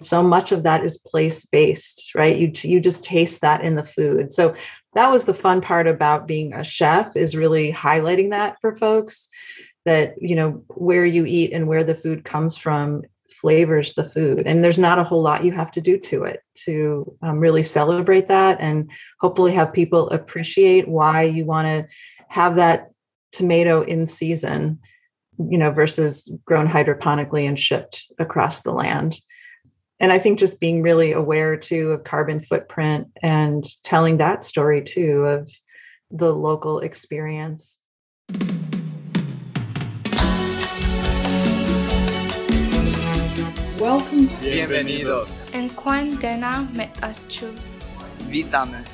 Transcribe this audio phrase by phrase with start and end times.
[0.00, 2.36] so much of that is place based right?
[2.36, 4.32] You you just taste that in the food.
[4.32, 4.54] So
[4.94, 9.28] that was the fun part about being a chef is really highlighting that for folks
[9.84, 14.46] that you know where you eat and where the food comes from flavors the food.
[14.46, 17.62] And there's not a whole lot you have to do to it to um, really
[17.62, 18.90] celebrate that and
[19.20, 21.86] hopefully have people appreciate why you want to
[22.28, 22.90] have that
[23.32, 24.78] tomato in season
[25.38, 29.20] you know versus grown hydroponically and shipped across the land
[29.98, 34.82] and I think just being really aware too of carbon footprint and telling that story
[34.82, 35.50] too of
[36.10, 37.80] the local experience.
[43.80, 44.26] Welcome.
[44.40, 45.42] Bienvenidos.
[45.54, 45.68] En
[48.28, 48.84] Vítame.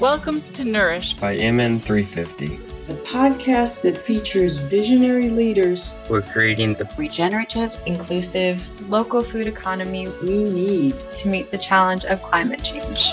[0.00, 2.77] Welcome to Nourish by MN350.
[2.88, 10.44] The podcast that features visionary leaders We're creating the regenerative, Inclusive local food economy we
[10.44, 10.94] need.
[11.18, 13.12] to meet the challenge of climate change.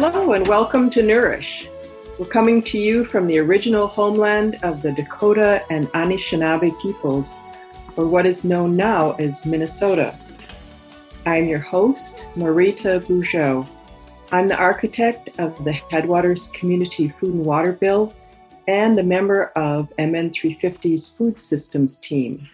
[0.00, 1.66] Hello and welcome to Nourish.
[2.20, 7.40] We're coming to you from the original homeland of the Dakota and Anishinaabe peoples,
[7.96, 10.16] or what is known now as Minnesota.
[11.26, 13.68] I'm your host, Marita Bougeau.
[14.30, 18.14] I'm the architect of the Headwaters Community Food and Water Bill
[18.68, 22.48] and a member of MN350's Food Systems team.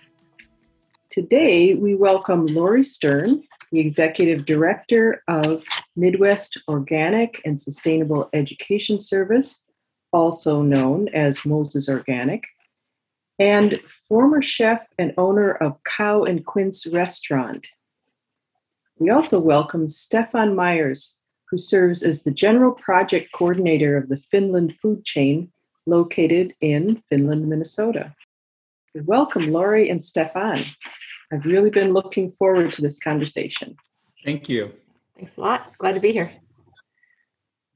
[1.10, 5.62] Today, we welcome Lori Stern, the Executive Director of
[5.96, 9.64] Midwest Organic and Sustainable Education Service,
[10.12, 12.44] also known as Moses Organic,
[13.38, 17.66] and former chef and owner of Cow and Quince Restaurant.
[18.98, 21.18] We also welcome Stefan Myers,
[21.50, 25.50] who serves as the General Project Coordinator of the Finland Food Chain
[25.86, 28.14] located in Finland, Minnesota.
[28.94, 30.64] Welcome, Lori and Stefan.
[31.32, 33.76] I've really been looking forward to this conversation.
[34.24, 34.72] Thank you.
[35.16, 36.30] Thanks a lot glad to be here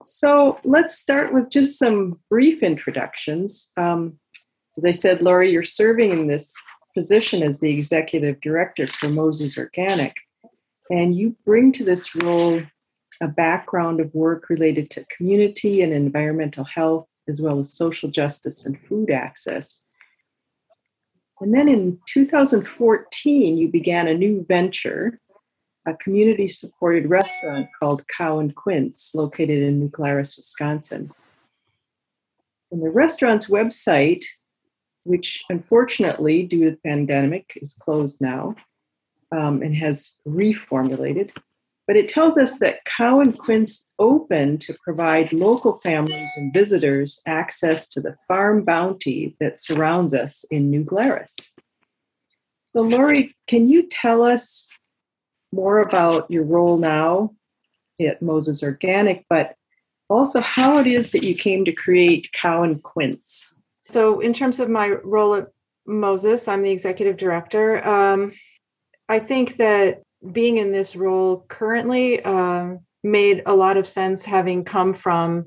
[0.02, 3.72] So let's start with just some brief introductions.
[3.76, 4.18] Um,
[4.76, 6.54] as I said, Lori, you're serving in this
[6.94, 10.14] position as the executive director for Moses Organic,
[10.90, 12.62] and you bring to this role
[13.20, 18.64] a background of work related to community and environmental health, as well as social justice
[18.66, 19.82] and food access.
[21.40, 25.20] And then in 2014, you began a new venture,
[25.88, 31.10] a community supported restaurant called Cow and Quince, located in New Glarus, Wisconsin.
[32.70, 34.24] And the restaurant's website,
[35.04, 38.54] which unfortunately, due to the pandemic, is closed now
[39.32, 41.30] um, and has reformulated,
[41.86, 47.22] but it tells us that Cow and Quince open to provide local families and visitors
[47.26, 51.34] access to the farm bounty that surrounds us in New Glarus.
[52.68, 54.68] So, Lori, can you tell us
[55.58, 57.34] more about your role now
[58.00, 59.56] at Moses Organic, but
[60.08, 63.52] also how it is that you came to create Cow and Quince?
[63.88, 65.48] So, in terms of my role at
[65.84, 67.84] Moses, I'm the executive director.
[67.86, 68.32] Um,
[69.08, 70.02] I think that
[70.32, 75.46] being in this role currently um, made a lot of sense having come from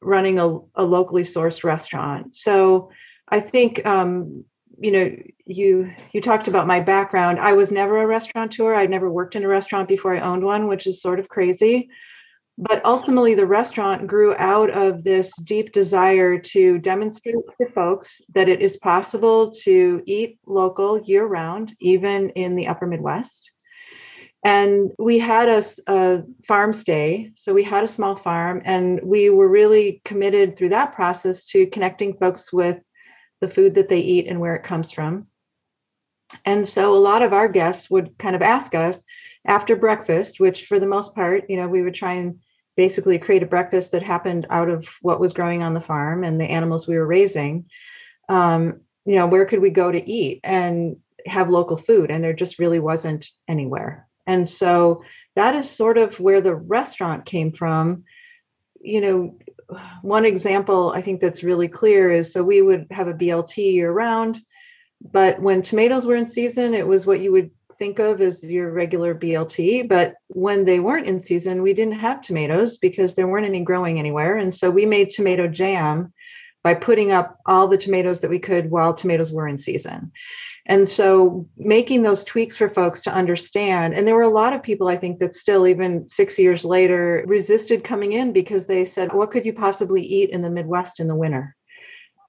[0.00, 2.34] running a, a locally sourced restaurant.
[2.34, 2.90] So,
[3.28, 4.46] I think um,
[4.78, 5.16] you know
[5.46, 7.38] you you talked about my background.
[7.38, 8.74] I was never a restaurateur.
[8.74, 11.88] I'd never worked in a restaurant before I owned one, which is sort of crazy
[12.58, 18.48] but ultimately the restaurant grew out of this deep desire to demonstrate to folks that
[18.48, 23.52] it is possible to eat local year round even in the upper midwest
[24.44, 29.48] and we had a farm stay so we had a small farm and we were
[29.48, 32.82] really committed through that process to connecting folks with
[33.40, 35.26] the food that they eat and where it comes from.
[36.44, 39.04] And so a lot of our guests would kind of ask us
[39.46, 42.38] after breakfast which for the most part you know we would try and
[42.76, 46.40] basically create a breakfast that happened out of what was growing on the farm and
[46.40, 47.64] the animals we were raising.
[48.28, 50.96] Um, you know where could we go to eat and
[51.26, 52.10] have local food?
[52.10, 54.06] And there just really wasn't anywhere.
[54.26, 55.02] And so
[55.36, 58.04] that is sort of where the restaurant came from.
[58.80, 59.38] You know
[60.02, 63.90] one example i think that's really clear is so we would have a blt year
[63.90, 64.40] round
[65.12, 68.72] but when tomatoes were in season it was what you would think of as your
[68.72, 69.88] regular BLT.
[69.88, 73.98] But when they weren't in season, we didn't have tomatoes because there weren't any growing
[73.98, 74.38] anywhere.
[74.38, 76.12] And so we made tomato jam
[76.66, 80.10] by putting up all the tomatoes that we could while tomatoes were in season.
[80.66, 83.94] And so making those tweaks for folks to understand.
[83.94, 87.22] And there were a lot of people, I think, that still, even six years later,
[87.24, 91.06] resisted coming in because they said, What could you possibly eat in the Midwest in
[91.06, 91.54] the winter?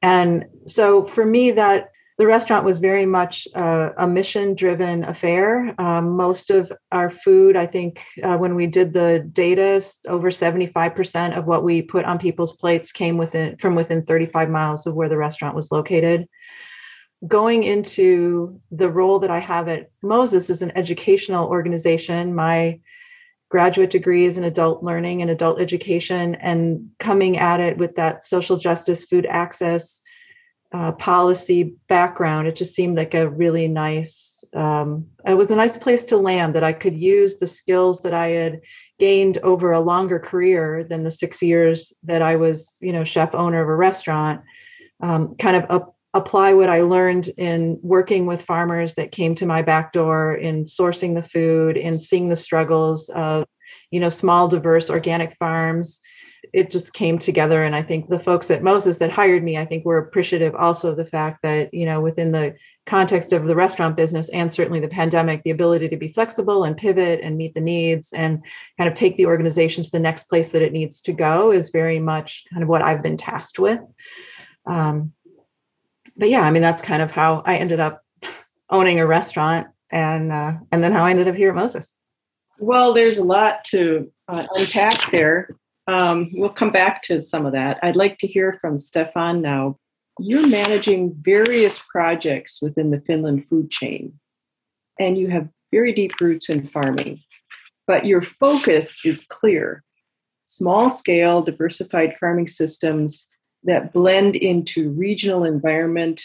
[0.03, 5.75] And so for me, that the restaurant was very much uh, a mission driven affair.
[5.79, 11.37] Um, most of our food, I think, uh, when we did the data, over 75%
[11.37, 15.09] of what we put on people's plates came within from within 35 miles of where
[15.09, 16.27] the restaurant was located.
[17.27, 22.33] Going into the role that I have at Moses is an educational organization.
[22.33, 22.79] My
[23.49, 28.23] graduate degree is in adult learning and adult education, and coming at it with that
[28.23, 30.01] social justice, food access,
[30.73, 35.77] uh, policy background, it just seemed like a really nice, um, it was a nice
[35.77, 38.61] place to land that I could use the skills that I had
[38.99, 43.33] gained over a longer career than the six years that I was, you know, chef
[43.33, 44.41] owner of a restaurant,
[45.01, 49.45] um, kind of up, apply what I learned in working with farmers that came to
[49.45, 53.45] my back door in sourcing the food and seeing the struggles of,
[53.91, 56.01] you know, small, diverse organic farms
[56.53, 57.63] it just came together.
[57.63, 60.91] And i think the folks at moses that hired me i think were appreciative also
[60.91, 62.55] of the fact that you know within the
[62.85, 66.77] context of the restaurant business and certainly the pandemic the ability to be flexible and
[66.77, 68.43] pivot and meet the needs and
[68.77, 71.69] kind of take the organization to the next place that it needs to go is
[71.69, 73.79] very much kind of what i've been tasked with.
[74.65, 75.13] Um,
[76.15, 78.03] but yeah i mean that's kind of how i ended up
[78.69, 81.93] owning a restaurant and uh, and then how i ended up here at moses.
[82.59, 85.55] Well there's a lot to uh, unpack there
[85.87, 87.79] um, we'll come back to some of that.
[87.81, 89.77] I'd like to hear from Stefan now.
[90.19, 94.19] You're managing various projects within the Finland food chain,
[94.99, 97.21] and you have very deep roots in farming,
[97.85, 99.83] but your focus is clear
[100.47, 103.27] small scale, diversified farming systems
[103.63, 106.23] that blend into regional environment,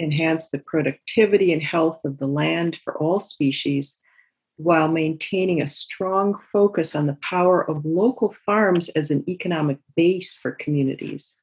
[0.00, 3.98] enhance the productivity and health of the land for all species,
[4.62, 10.36] while maintaining a strong focus on the power of local farms as an economic base
[10.36, 11.34] for communities.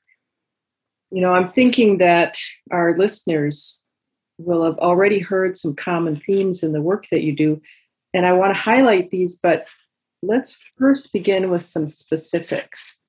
[1.10, 2.38] You know, I'm thinking that
[2.72, 3.84] our listeners
[4.38, 7.60] will have already heard some common themes in the work that you do,
[8.14, 9.66] and I want to highlight these, but
[10.22, 13.00] let's first begin with some specifics.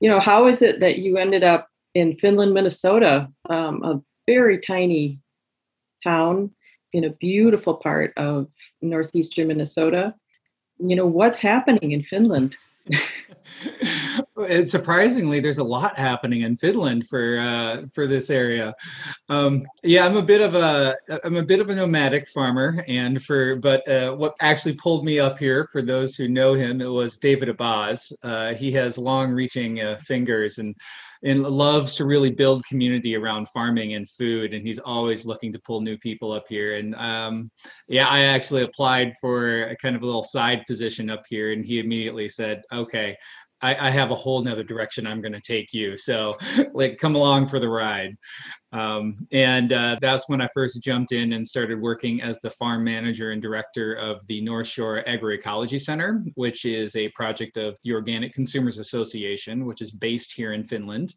[0.00, 4.58] You know, how is it that you ended up in Finland, Minnesota, um, a very
[4.58, 5.18] tiny
[6.04, 6.50] town
[6.96, 8.48] in a beautiful part of
[8.80, 10.14] northeastern Minnesota.
[10.78, 12.56] You know, what's happening in Finland?
[14.48, 18.74] and surprisingly, there's a lot happening in Finland for uh, for this area.
[19.28, 23.22] Um, yeah, I'm a bit of a I'm a bit of a nomadic farmer, and
[23.22, 26.86] for but uh, what actually pulled me up here, for those who know him, it
[26.86, 28.12] was David Abazs.
[28.22, 30.74] Uh, he has long-reaching uh, fingers and
[31.24, 35.58] and loves to really build community around farming and food and he's always looking to
[35.60, 36.74] pull new people up here.
[36.74, 37.50] And um,
[37.88, 41.64] yeah i actually applied for a kind of a little side position up here and
[41.64, 43.16] he immediately said okay
[43.62, 45.96] I, I have a whole nother direction I'm going to take you.
[45.96, 46.36] So,
[46.72, 48.16] like, come along for the ride.
[48.72, 52.84] Um, and uh, that's when I first jumped in and started working as the farm
[52.84, 57.92] manager and director of the North Shore Agroecology Center, which is a project of the
[57.92, 61.14] Organic Consumers Association, which is based here in Finland.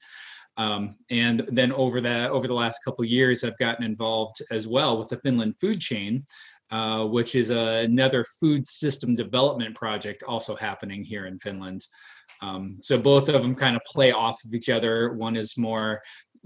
[0.57, 4.97] Um, and then over the over the last couple years, I've gotten involved as well
[4.97, 6.25] with the Finland food chain,
[6.71, 11.85] uh, which is another food system development project also happening here in Finland.
[12.41, 15.13] Um, so both of them kind of play off of each other.
[15.13, 16.01] One is more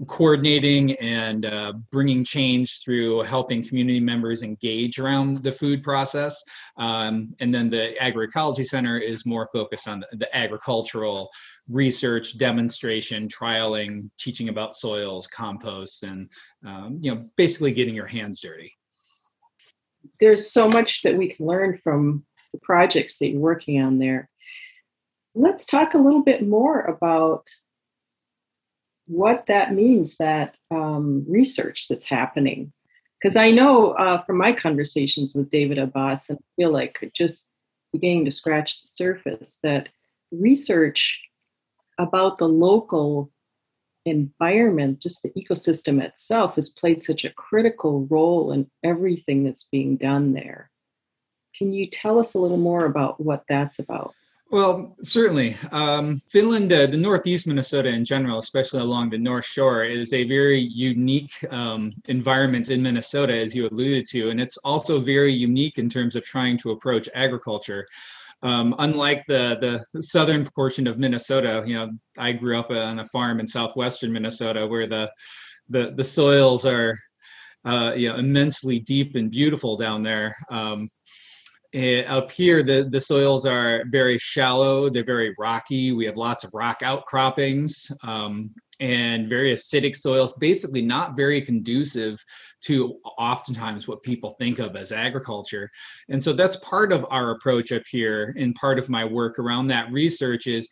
[0.06, 6.42] coordinating and uh, bringing change through helping community members engage around the food process.
[6.76, 11.30] Um, and then the Agroecology Center is more focused on the, the, agricultural
[11.68, 16.28] research, demonstration, trialing, teaching about soils, composts, and
[16.66, 18.74] um, you know, basically getting your hands dirty.
[20.20, 24.28] There's so much that we can learn from the projects that you're working on there
[25.34, 27.48] let's talk a little bit more about
[29.06, 32.72] what that means that um, research that's happening.
[33.20, 37.48] Because i know uh, from my conversations with david abazs and i feel like just
[37.92, 39.88] beginning to scratch the surface that
[40.30, 41.20] research
[41.98, 43.30] about the local
[44.04, 49.96] environment just the ecosystem itself has played such a critical role in everything that's being
[49.96, 50.70] done there.
[51.56, 54.14] Can you tell us a little more about what that's about
[54.50, 55.56] well, certainly.
[55.72, 60.24] Um, Finland, uh, the Northeast Minnesota in general, especially along the North Shore, is a
[60.24, 64.30] very unique um, environment in Minnesota, as you alluded to.
[64.30, 67.86] And it's also very unique in terms of trying to approach agriculture.
[68.44, 69.58] um, unlike the
[69.92, 74.12] the southern portion of Minnesota, you know, I grew up on a farm in southwestern
[74.12, 75.10] Minnesota where the
[75.70, 76.98] the the soils are
[77.64, 80.36] uh, you know immensely deep and beautiful down there.
[80.50, 80.90] Um,
[81.74, 84.88] eh, up here, the the soils are very shallow.
[84.88, 85.92] They're very rocky.
[85.92, 87.90] We have lots of rock outcroppings.
[88.02, 92.22] Um, and very acidic soils, basically not very conducive
[92.62, 95.70] to oftentimes what people think of as agriculture.
[96.08, 99.68] And so that's part of our approach up here, and part of my work around
[99.68, 100.68] that research is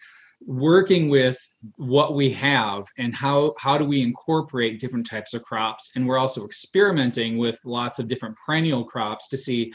[0.46, 1.38] working with
[1.76, 6.18] what we have and how how do we incorporate different types of crops and we're
[6.18, 9.72] also experimenting with lots of different perennial crops to see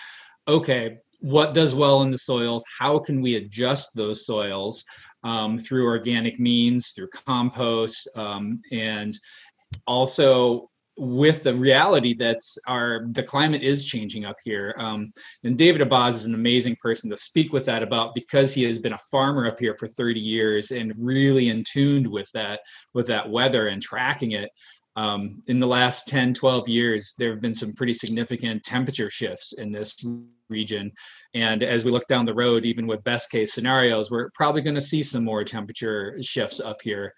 [0.49, 4.83] okay what does well in the soils how can we adjust those soils
[5.23, 9.17] um, through organic means, through compost, um, and
[9.85, 10.69] also
[10.99, 14.73] with the reality that our the climate is changing up here.
[14.79, 15.11] Um,
[15.43, 18.79] and David Abazs is an amazing person to speak with that about because he has
[18.79, 22.61] been a farmer up here for 30 years and really in tuned with that
[22.93, 24.49] with that weather and tracking it.
[24.95, 29.53] Um, in the last 10, 12 years, there have been some pretty significant temperature shifts
[29.53, 29.95] in this
[30.49, 30.91] region.
[31.33, 34.75] And as we look down the road, even with best case scenarios, we're probably going
[34.75, 37.13] to see some more temperature shifts up here.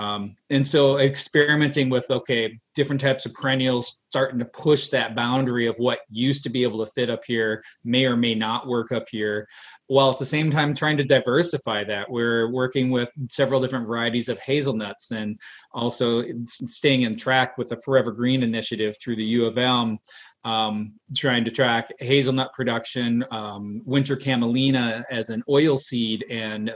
[0.00, 5.66] Um, and so experimenting with okay different types of perennials starting to push that boundary
[5.66, 8.92] of what used to be able to fit up here may or may not work
[8.92, 9.46] up here
[9.88, 14.30] while at the same time trying to diversify that we're working with several different varieties
[14.30, 15.38] of hazelnuts and
[15.72, 19.98] also staying in track with the forever green initiative through the u of m
[20.44, 26.72] um, trying to track hazelnut production, um, winter camelina as an oil seed and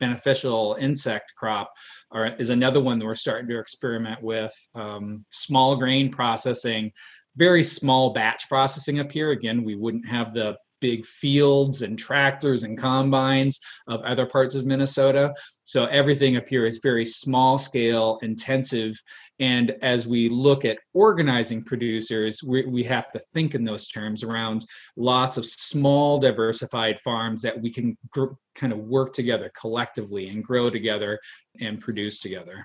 [0.00, 1.72] beneficial insect crop
[2.10, 4.52] are, is another one that we're starting to experiment with.
[4.74, 6.92] Um, small grain processing,
[7.36, 9.30] very small batch processing up here.
[9.30, 14.64] Again, we wouldn't have the big fields and tractors and combines of other parts of
[14.64, 15.34] Minnesota.
[15.64, 18.96] So everything up here is very small scale, intensive,
[19.40, 24.22] and as we look at organizing producers, we, we have to think in those terms
[24.22, 24.64] around
[24.96, 30.44] lots of small, diversified farms that we can gr- kind of work together collectively and
[30.44, 31.18] grow together
[31.60, 32.64] and produce together.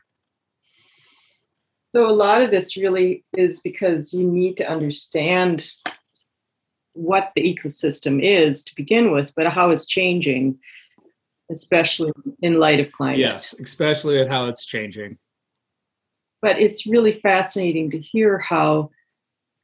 [1.88, 5.74] So, a lot of this really is because you need to understand
[6.94, 10.58] what the ecosystem is to begin with, but how it's changing,
[11.52, 13.20] especially in light of climate.
[13.20, 15.18] Yes, especially at how it's changing
[16.42, 18.90] but it's really fascinating to hear how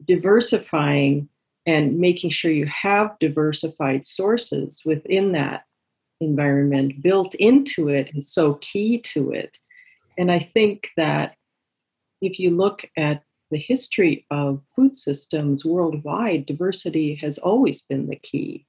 [0.05, 1.27] diversifying
[1.65, 5.63] and making sure you have diversified sources within that
[6.21, 9.57] environment built into it is so key to it.
[10.17, 11.35] And I think that
[12.21, 18.15] if you look at the history of food systems worldwide, diversity has always been the
[18.15, 18.65] key.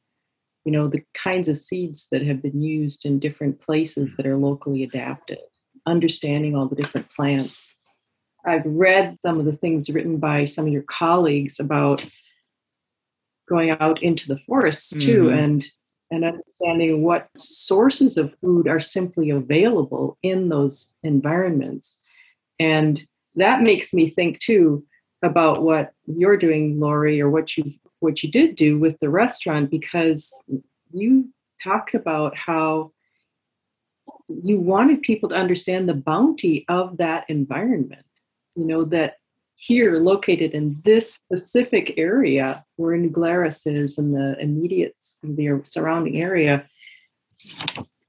[0.65, 4.37] You know, the kinds of seeds that have been used in different places that are
[4.37, 5.39] locally adapted,
[5.87, 7.79] understanding all the different plants
[8.45, 12.05] I've read some of the things written by some of your colleagues about
[13.49, 15.39] going out into the forests too mm-hmm.
[15.39, 15.65] and
[16.11, 22.01] and understanding what sources of food are simply available in those environments.
[22.59, 22.99] And
[23.41, 24.85] that makes me think too
[25.23, 29.71] about what you're doing, Lori, or what you what you did do with the restaurant,
[29.71, 30.33] because
[30.93, 31.29] you
[31.63, 32.93] talked about how
[34.29, 38.05] you wanted people to understand the bounty of that environment
[38.59, 39.19] you know, that
[39.55, 46.21] here located in this specific area where New Glarus is and the immediate the surrounding
[46.21, 46.69] area,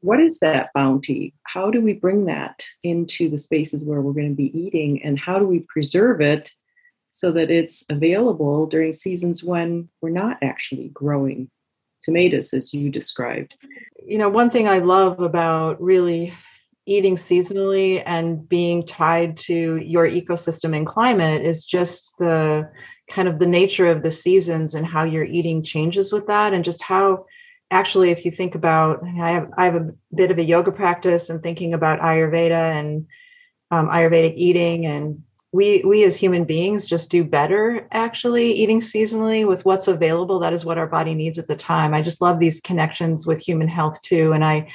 [0.01, 1.34] what is that bounty?
[1.44, 5.20] How do we bring that into the spaces where we're going to be eating and
[5.20, 6.51] how do we preserve it
[7.10, 11.50] so that it's available during seasons when we're not actually growing
[12.03, 13.56] tomatoes as you described?
[14.06, 16.34] You know, one thing I love about really
[16.86, 22.70] eating seasonally and being tied to your ecosystem and climate is just the
[23.10, 26.63] kind of the nature of the seasons and how your eating changes with that and
[26.63, 27.25] just how
[27.71, 31.29] actually if you think about i have i have a bit of a yoga practice
[31.29, 33.05] and thinking about ayurveda and
[33.71, 39.47] um, ayurvedic eating and we we as human beings just do better actually eating seasonally
[39.47, 40.39] with what's available.
[40.39, 41.93] That is what our body needs at the time.
[41.93, 44.31] I just love these connections with human health too.
[44.31, 44.67] And i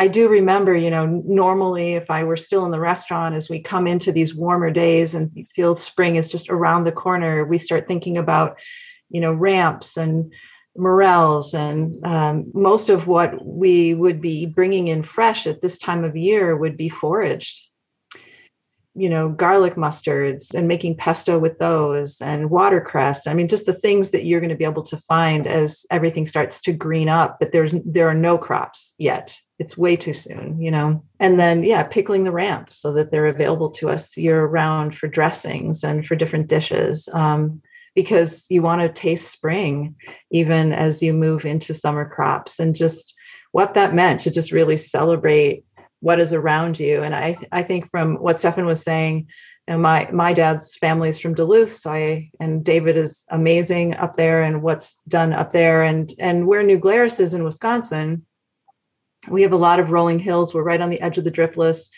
[0.00, 3.58] I do remember, you know, normally if I were still in the restaurant as we
[3.58, 7.88] come into these warmer days and feel spring is just around the corner, we start
[7.88, 8.58] thinking about,
[9.10, 10.32] you know, ramps and
[10.78, 16.04] morels and um, most of what we would be bringing in fresh at this time
[16.04, 17.64] of year would be foraged.
[18.94, 23.28] You know garlic mustards and making pesto with those and watercress.
[23.28, 26.26] I mean just the things that you're going to be able to find as everything
[26.26, 29.38] starts to green up but there's there are no crops yet.
[29.60, 31.04] It's way too soon you know?
[31.20, 35.06] And then yeah pickling the ramps so that they're available to us year round for
[35.06, 37.08] dressings and for different dishes.
[37.12, 37.62] Um,
[37.98, 39.96] because you want to taste spring
[40.30, 43.12] even as you move into summer crops and just
[43.50, 45.64] what that meant to just really celebrate
[45.98, 47.02] what is around you.
[47.02, 49.26] And I, I think from what Stefan was saying,
[49.66, 53.96] you know, my my dad's family is from Duluth, so I and David is amazing
[53.96, 58.24] up there, and what's done up there, and and where New Glarus is in Wisconsin,
[59.28, 60.54] we have a lot of rolling hills.
[60.54, 61.90] We're right on the edge of the driftless,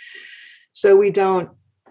[0.72, 1.50] so we don't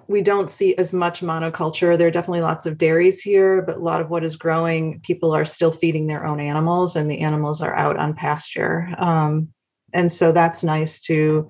[0.09, 1.95] we don't see as much monoculture.
[1.95, 5.35] There are definitely lots of dairies here, but a lot of what is growing, people
[5.35, 8.89] are still feeding their own animals, and the animals are out on pasture.
[8.97, 9.49] Um,
[9.93, 11.47] and so that's nice to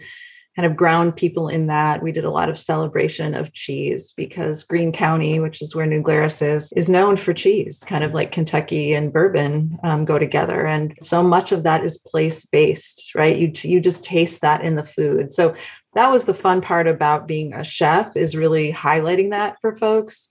[0.57, 2.03] kind of ground people in that.
[2.03, 6.01] We did a lot of celebration of cheese because Green County, which is where New
[6.01, 10.65] Glarus is, is known for cheese, kind of like Kentucky and bourbon um, go together.
[10.65, 13.37] And so much of that is place based, right?
[13.37, 15.31] You, you just taste that in the food.
[15.31, 15.55] So
[15.93, 20.29] that was the fun part about being a chef is really highlighting that for folks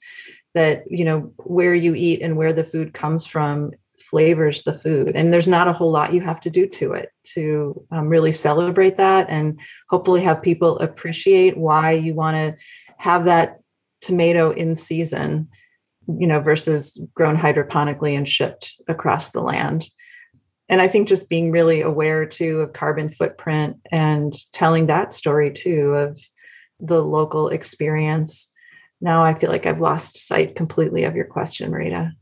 [0.55, 3.73] that you know where you eat and where the food comes from
[4.09, 5.15] flavors the food.
[5.15, 8.33] And there's not a whole lot you have to do to it to um, really
[8.33, 9.61] celebrate that and
[9.91, 12.57] hopefully have people appreciate why you want to
[12.97, 13.61] have that
[14.00, 15.49] tomato in season,
[16.07, 19.87] you know, versus grown hydroponically and shipped across the land.
[20.68, 25.50] And I think just being really aware too of carbon footprint and telling that story
[25.50, 26.20] too of
[26.80, 28.52] the local experience.
[29.00, 32.12] Now I feel like I've lost sight completely of your question, Marita.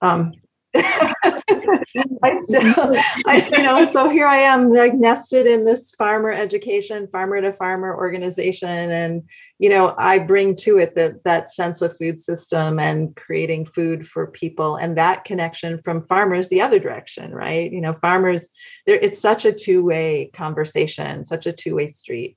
[0.00, 0.32] Um,
[0.76, 2.94] I still,
[3.26, 7.52] I, you know, so here I am, like nested in this farmer education, farmer to
[7.52, 9.22] farmer organization, and
[9.58, 14.06] you know, I bring to it that that sense of food system and creating food
[14.06, 17.70] for people, and that connection from farmers the other direction, right?
[17.70, 18.48] You know, farmers,
[18.86, 22.36] there, it's such a two way conversation, such a two way street,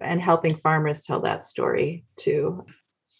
[0.00, 2.64] and helping farmers tell that story too.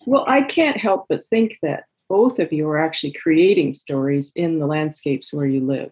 [0.07, 4.59] Well, I can't help but think that both of you are actually creating stories in
[4.59, 5.91] the landscapes where you live.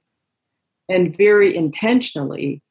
[0.88, 2.62] And very intentionally,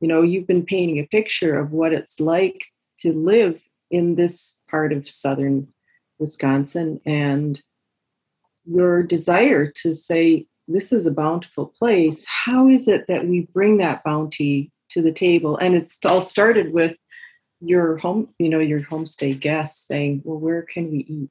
[0.00, 2.64] you know, you've been painting a picture of what it's like
[3.00, 5.68] to live in this part of southern
[6.18, 7.60] Wisconsin and
[8.64, 12.26] your desire to say, this is a bountiful place.
[12.26, 15.56] How is it that we bring that bounty to the table?
[15.56, 16.96] And it's all started with
[17.60, 21.30] your home, you know, your homestay guests saying, well, where can we eat?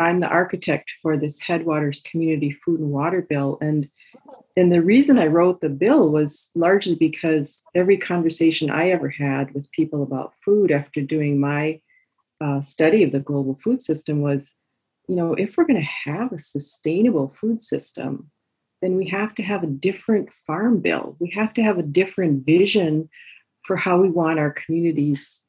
[0.00, 3.58] I'm the architect for this Headwaters Community Food and Water Bill.
[3.60, 3.88] And
[4.56, 9.52] and the reason I wrote the bill was largely because every conversation I ever had
[9.52, 11.80] with people about food after doing my
[12.40, 14.52] uh, study of the global food system was,
[15.06, 18.30] you know, if we're going to have a sustainable food system,
[18.80, 21.16] then we have to have a different farm bill.
[21.20, 23.08] We have to have a different vision
[23.64, 25.44] for how we want our communities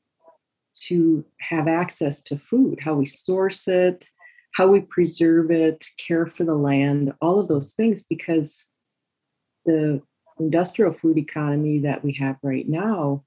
[0.87, 4.09] to have access to food, how we source it,
[4.51, 8.65] how we preserve it, care for the land, all of those things, because
[9.65, 10.01] the
[10.39, 13.23] industrial food economy that we have right now,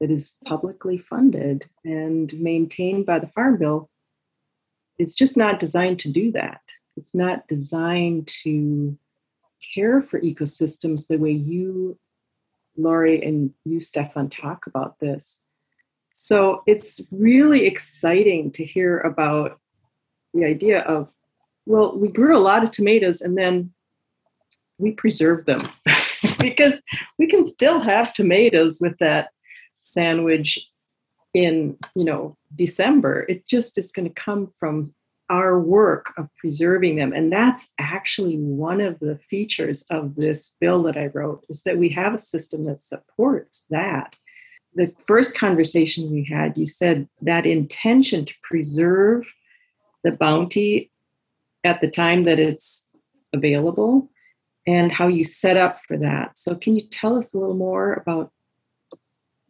[0.00, 3.88] that is publicly funded and maintained by the Farm Bill,
[4.98, 6.60] is just not designed to do that.
[6.96, 8.98] It's not designed to
[9.74, 11.98] care for ecosystems the way you,
[12.76, 15.42] Lori, and you, Stefan, talk about this.
[16.10, 19.58] So it's really exciting to hear about
[20.34, 21.12] the idea of,
[21.66, 23.72] well, we grew a lot of tomatoes and then
[24.78, 25.68] we preserved them.
[26.38, 26.82] Because
[27.18, 29.30] we can still have tomatoes with that
[29.80, 30.58] sandwich
[31.34, 33.24] in, you know, December.
[33.28, 34.92] It just is going to come from
[35.30, 37.12] our work of preserving them.
[37.12, 41.78] And that's actually one of the features of this bill that i wrote is that
[41.78, 44.14] we have a system that supports that.
[44.74, 49.26] The first conversation we had you said that intention to preserve
[50.04, 50.90] the bounty
[51.64, 52.88] at the time that it's
[53.32, 54.10] available
[54.66, 56.38] and how you set up for that.
[56.38, 58.30] So, can you tell us a little more about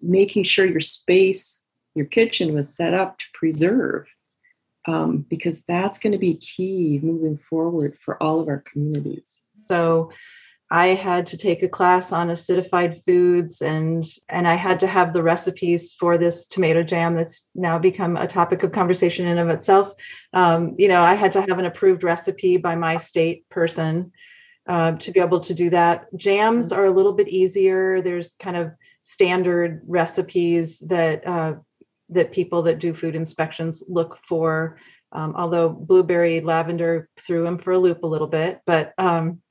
[0.00, 4.06] making sure your space, your kitchen was set up to preserve?
[4.88, 9.40] Um, because that's going to be key moving forward for all of our communities.
[9.68, 10.10] So,
[10.72, 15.12] I had to take a class on acidified foods and and I had to have
[15.12, 19.50] the recipes for this tomato jam that's now become a topic of conversation in of
[19.50, 19.92] itself.
[20.32, 24.12] Um, you know, I had to have an approved recipe by my state person
[24.66, 26.06] uh, to be able to do that.
[26.16, 26.80] Jams mm-hmm.
[26.80, 28.00] are a little bit easier.
[28.00, 31.54] There's kind of standard recipes that uh,
[32.08, 34.78] that people that do food inspections look for.
[35.12, 39.42] Um, although blueberry lavender threw him for a loop a little bit, but um,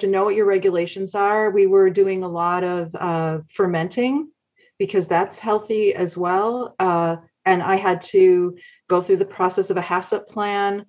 [0.00, 4.30] to know what your regulations are, we were doing a lot of uh, fermenting
[4.78, 6.74] because that's healthy as well.
[6.78, 8.56] Uh, and I had to
[8.88, 10.86] go through the process of a HACCP plan.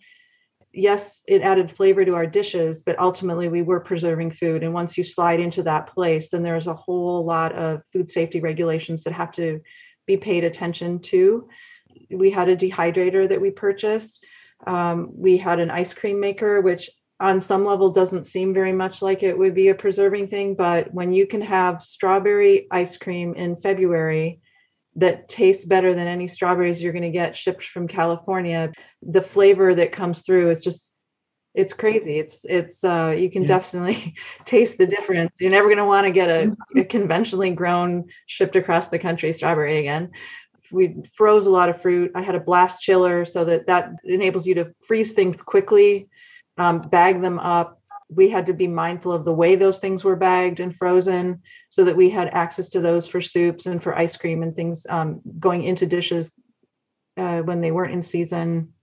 [0.73, 4.63] Yes, it added flavor to our dishes, but ultimately we were preserving food.
[4.63, 8.39] And once you slide into that place, then there's a whole lot of food safety
[8.39, 9.59] regulations that have to
[10.07, 11.49] be paid attention to.
[12.09, 14.23] We had a dehydrator that we purchased.
[14.65, 16.89] Um, we had an ice cream maker, which
[17.21, 20.55] on some level doesn't seem very much like it would be a preserving thing.
[20.55, 24.41] But when you can have strawberry ice cream in February,
[24.95, 28.73] that tastes better than any strawberries you're going to get shipped from California.
[29.01, 30.91] The flavor that comes through is just
[31.53, 32.17] it's crazy.
[32.17, 33.49] It's it's uh you can yeah.
[33.49, 35.31] definitely taste the difference.
[35.39, 36.79] You're never going to want to get a, mm-hmm.
[36.79, 40.11] a, conventionally grown shipped across the country strawberry again.
[40.71, 42.11] We froze a lot of fruit.
[42.15, 46.07] I had a blast chiller so that that enables you to freeze things quickly,
[46.61, 50.15] um, bag them up, we had to be mindful of the way those things were
[50.15, 54.15] bagged and frozen so that we had access to those for soups and for ice
[54.15, 56.39] cream and things um, going into dishes
[57.17, 58.73] uh, when they weren't in season.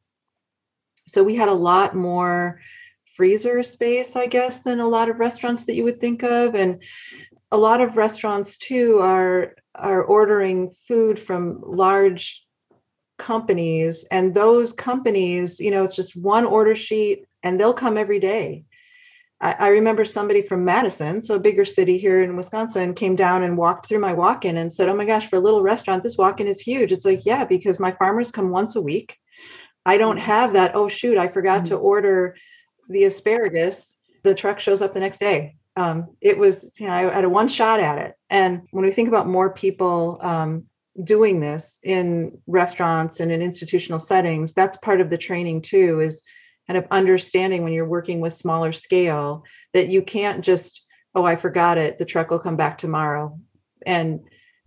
[1.06, 2.60] So we had a lot more
[3.16, 6.54] freezer space, I guess, than a lot of restaurants that you would think of.
[6.54, 6.82] And
[7.52, 12.44] a lot of restaurants too are are ordering food from large
[13.18, 18.18] companies and those companies you know it's just one order sheet and they'll come every
[18.20, 18.64] day
[19.40, 23.42] I, I remember somebody from Madison, so a bigger city here in Wisconsin, came down
[23.42, 26.02] and walked through my walk in and said, Oh my gosh, for a little restaurant,
[26.02, 26.92] this walk in is huge.
[26.92, 29.16] It's like, yeah, because my farmers come once a week.
[29.86, 30.26] I don't mm-hmm.
[30.26, 30.74] have that.
[30.74, 31.68] Oh, shoot, I forgot mm-hmm.
[31.68, 32.36] to order
[32.88, 33.96] the asparagus.
[34.24, 35.56] The truck shows up the next day.
[35.76, 38.14] Um, it was, you know, I had a one shot at it.
[38.28, 40.64] And when we think about more people um,
[41.04, 46.24] doing this in restaurants and in institutional settings, that's part of the training too, is
[46.68, 49.42] kind of understanding when you're working with smaller scale
[49.74, 53.38] that you can't just oh i forgot it the truck will come back tomorrow.
[53.86, 54.20] And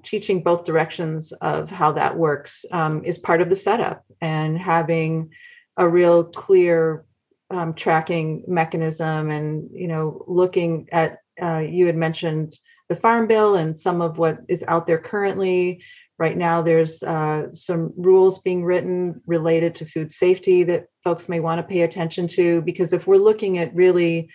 [0.03, 5.29] teaching both directions of how that works um, is part of the setup and having
[5.77, 7.05] a real clear
[7.49, 13.55] um, tracking mechanism and you know looking at uh, you had mentioned the farm bill
[13.55, 15.83] and some of what is out there currently
[16.21, 21.39] Right now, there's uh, some rules being written related to food safety that folks may
[21.39, 24.29] want to pay attention to, because if we're looking at really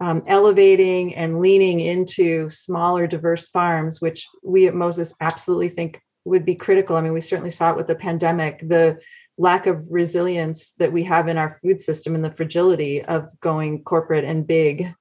[0.00, 6.44] um, elevating and leaning into smaller, diverse farms, which we at Moses absolutely think would
[6.44, 6.96] be critical.
[6.96, 8.98] I mean, we certainly saw it with the pandemic, the
[9.38, 13.84] lack of resilience that we have in our food system and the fragility of going
[13.84, 14.92] corporate and big.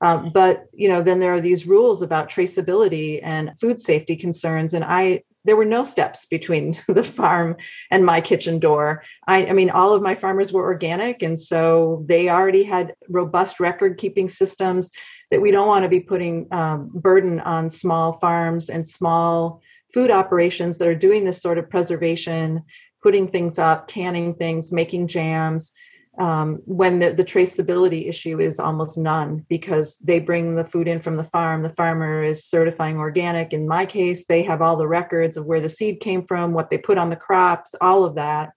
[0.00, 4.74] Um, but you know, then there are these rules about traceability and food safety concerns,
[4.74, 7.56] and I there were no steps between the farm
[7.90, 9.02] and my kitchen door.
[9.26, 13.58] I, I, mean, all of my farmers were organic, and so they already had robust
[13.58, 14.90] record keeping systems
[15.30, 19.62] that we don't want to be putting um, burden on small farms and small
[19.94, 22.62] food operations that are doing this sort of preservation,
[23.02, 25.72] putting things up, canning things, making jams
[26.18, 31.00] um, when the, the, traceability issue is almost none because they bring the food in
[31.00, 31.62] from the farm.
[31.62, 33.52] The farmer is certifying organic.
[33.52, 36.70] In my case, they have all the records of where the seed came from, what
[36.70, 38.50] they put on the crops, all of that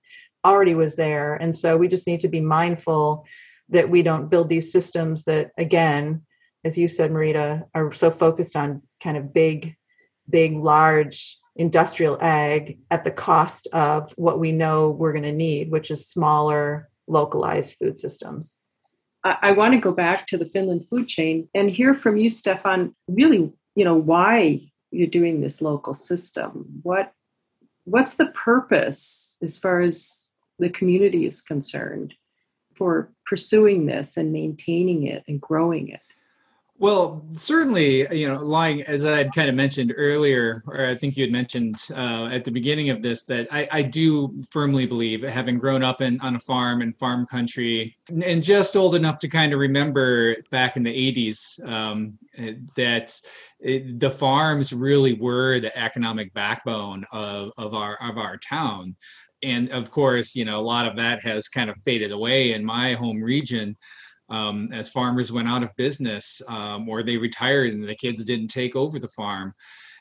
[0.44, 1.36] already was there.
[1.36, 3.26] And so we just need to be mindful
[3.70, 6.24] that we don't build these systems that, again,
[6.64, 9.76] as you said, Marita, are so focused on kind of big,
[10.30, 15.70] big, large industrial ag at the cost of what we know we're going to need,
[15.70, 18.58] which is smaller localized food systems.
[19.24, 22.30] I, I want to go back to the Finland food chain and hear from you,
[22.30, 26.80] Stefan, really, you know, why you're doing this local system.
[26.84, 27.14] What
[27.86, 32.14] what's the purpose as far as the community is concerned
[32.76, 36.02] for pursuing this and maintaining it and growing it?
[36.82, 41.16] Well, certainly, you know, lying as I had kind of mentioned earlier, or I think
[41.16, 45.22] you had mentioned uh, at the beginning of this, that I, I, do firmly believe,
[45.22, 49.28] having grown up in on a farm in farm country, and just old enough to
[49.28, 52.18] kind of remember back in the '80s um,
[52.76, 53.14] that
[53.60, 58.96] it, the farms really were the economic backbone of, of our of our town,
[59.44, 62.66] and of course, you know, a lot of that has kind of faded away in
[62.66, 63.78] my home region
[64.32, 68.48] um, as farmers went out of business um, or they retired and the kids didn't
[68.48, 69.54] take over the farm.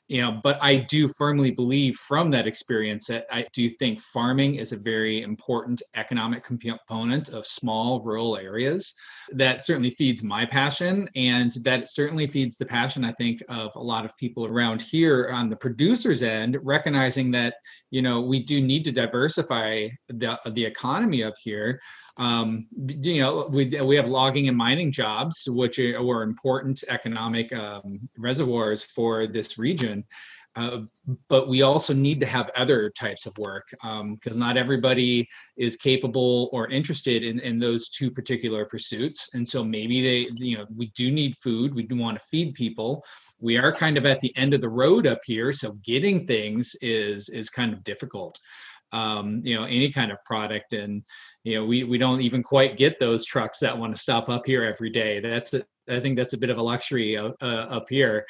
[0.09, 4.57] you know but i do firmly believe from that experience that i do think farming
[4.57, 8.95] is a very important economic component of small rural areas
[9.43, 13.87] that certainly feeds my passion and that certainly feeds the passion i think of a
[13.93, 17.55] lot of people around here on the producers end recognizing that
[17.91, 21.81] you know we do need to diversify the, the economy up here
[22.17, 28.09] um, you know we, we have logging and mining jobs which are, important economic um,
[28.19, 30.05] reservoirs for this region
[30.57, 30.81] uh,
[31.29, 35.77] but we also need to have other types of work because um, not everybody is
[35.77, 39.35] capable or interested in, in those two particular pursuits.
[39.35, 41.75] And so maybe they, you know, we do need food.
[41.75, 43.05] We do want to feed people.
[43.39, 46.77] We are kind of at the end of the road up here, so getting things
[46.83, 48.39] is is kind of difficult.
[48.93, 51.05] Um, you know, any kind of product, and
[51.45, 54.47] you know, we we don't even quite get those trucks that want to stop up
[54.47, 55.21] here every day.
[55.21, 58.27] That's a, I think that's a bit of a luxury uh, uh, up here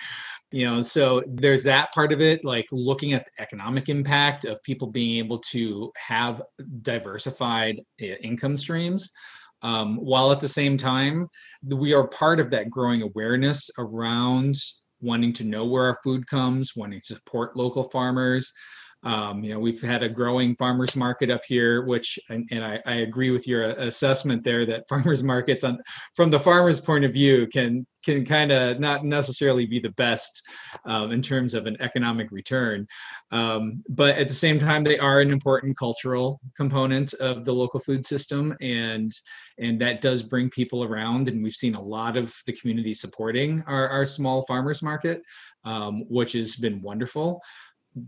[0.53, 4.63] you know so there's that part of it like looking at the economic impact of
[4.63, 6.43] people being able to have
[6.83, 9.11] diversified eh, income streams
[9.63, 11.29] um, while at the same time
[11.67, 14.57] we are part of that growing awareness around
[15.01, 18.53] wanting to know where our food comes wanting to support local farmers
[19.03, 22.81] um, you know, we've had a growing farmers market up here, which, and, and I,
[22.85, 25.79] I, agree with your assessment there that farmers markets, on
[26.15, 30.43] from the farmer's point of view, can can kind of not necessarily be the best
[30.87, 32.87] um, in terms of an economic return,
[33.31, 37.81] um, but at the same time, they are an important cultural component of the local
[37.81, 39.13] food system, and
[39.59, 41.29] and that does bring people around.
[41.29, 45.23] And we've seen a lot of the community supporting our, our small farmers market,
[45.65, 47.43] um, which has been wonderful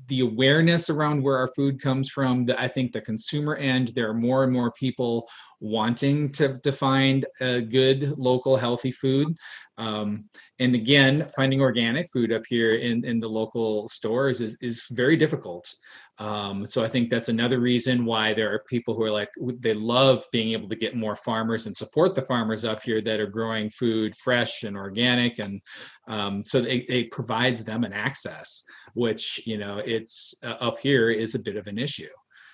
[0.09, 4.09] the awareness around where our food comes from the, i think the consumer end there
[4.09, 5.29] are more and more people
[5.63, 9.37] wanting to, to find a good local healthy food.
[9.79, 14.87] Um, and again finding organic food up here in, in the local stores is, is
[14.91, 15.73] very difficult
[16.23, 19.75] um, so I think that's another reason why there are people who are like they
[19.75, 23.27] love being able to get more farmers and support the farmers up here that are
[23.27, 25.61] growing food fresh and organic, and
[26.07, 28.63] um, so it, it, provides them an access,
[28.95, 32.07] which you know it's uh, up here is a bit of an issue.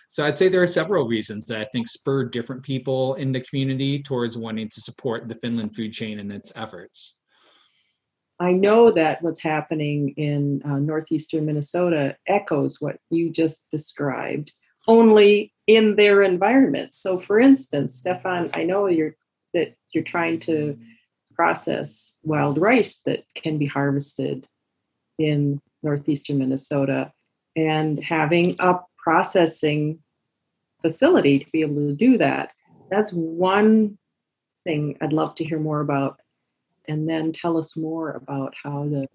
[0.08, 3.42] So I'd say there are several reasons that I think spur different people in the
[3.42, 7.17] community towards wanting to support the Finland food chain and its efforts.
[8.40, 14.52] I know that what's happening in uh, northeastern Minnesota echoes what you just described,
[14.86, 16.94] only in their environment.
[16.94, 19.16] So, for instance, Stefan, I know you're
[19.54, 20.78] that you're trying to
[21.34, 24.46] process wild rice that can be harvested
[25.18, 27.12] in northeastern Minnesota,
[27.56, 29.98] and having a processing
[30.82, 32.52] facility to be able to do that.
[32.90, 33.98] That's one
[34.64, 36.20] thing I'd love to hear more about
[36.88, 39.08] and then tell us more about how the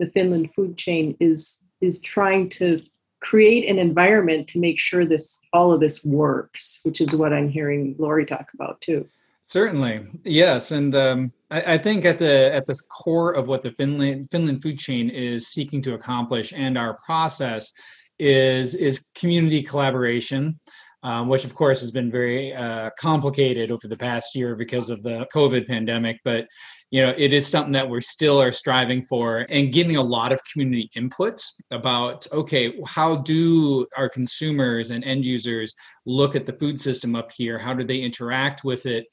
[0.00, 2.80] the Finland food chain is is trying to
[3.20, 7.48] create an environment to make sure this all of this works, which is what I'm
[7.48, 9.08] hearing Lori talk about too.
[9.46, 13.72] Certainly, yes, and um, I, I, think at the at the core of what the
[13.72, 17.72] Finland Finland food chain is seeking to accomplish, and our process
[18.18, 20.58] is is community collaboration.
[21.02, 25.02] Um, which of course has been very uh, complicated over the past year because of
[25.02, 26.18] the COVID pandemic.
[26.24, 26.48] But
[26.94, 30.30] you know it is something that we're still are striving for and getting a lot
[30.30, 31.40] of community input
[31.72, 35.74] about okay how do our consumers and end users
[36.06, 37.58] look at the food system up here?
[37.58, 39.06] How do they interact with it?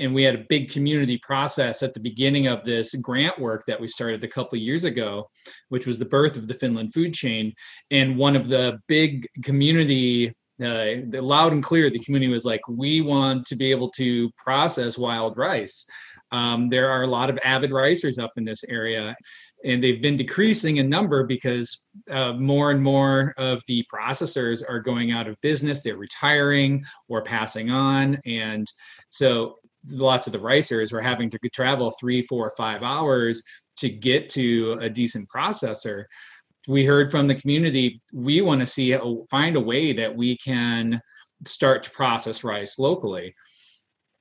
[0.00, 3.80] And we had a big community process at the beginning of this grant work that
[3.80, 5.30] we started a couple years ago
[5.70, 7.54] which was the birth of the finland food chain.
[7.90, 13.00] And one of the big community uh, loud and clear the community was like we
[13.00, 15.86] want to be able to process wild rice
[16.32, 19.14] um, there are a lot of avid ricers up in this area,
[19.64, 24.80] and they've been decreasing in number because uh, more and more of the processors are
[24.80, 25.82] going out of business.
[25.82, 28.66] They're retiring or passing on, and
[29.10, 33.42] so lots of the ricers are having to travel three, four, five hours
[33.76, 36.04] to get to a decent processor.
[36.68, 38.96] We heard from the community we want to see
[39.30, 41.00] find a way that we can
[41.44, 43.34] start to process rice locally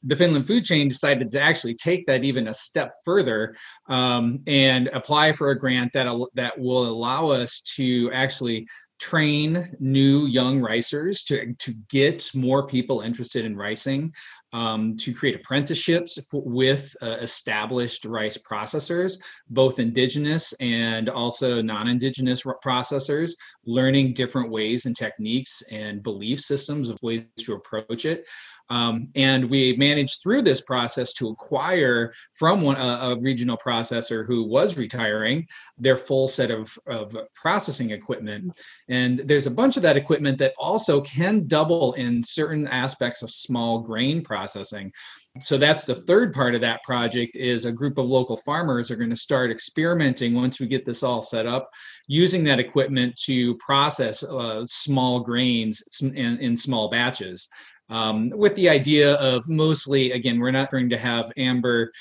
[0.04, 3.56] the Finland food chain decided to actually take that even a step further
[3.88, 8.68] um, and apply for a grant that that will allow us to actually
[9.00, 14.14] train new young ricers to to get more people interested in ricing.
[14.54, 19.14] Um, to create apprenticeships with uh, established rice processors,
[19.50, 23.32] both indigenous and also non indigenous processors,
[23.66, 28.26] learning different ways and techniques and belief systems of ways to approach it
[28.72, 34.26] Um, and we managed through this process to acquire from one, a, a, regional processor
[34.26, 35.46] who was retiring
[35.78, 38.58] their full set of, of processing equipment.
[38.88, 43.30] And there's a bunch of that equipment that also can double in certain aspects of
[43.30, 44.94] small grain processing
[45.40, 48.98] so that's the third part of that project is a group of local farmers are
[48.98, 51.70] going to start experimenting once we get this all set up
[52.08, 57.48] using that equipment to process uh, small grains in, in small batches
[57.92, 61.92] um, with the idea of mostly again we're not going to have amber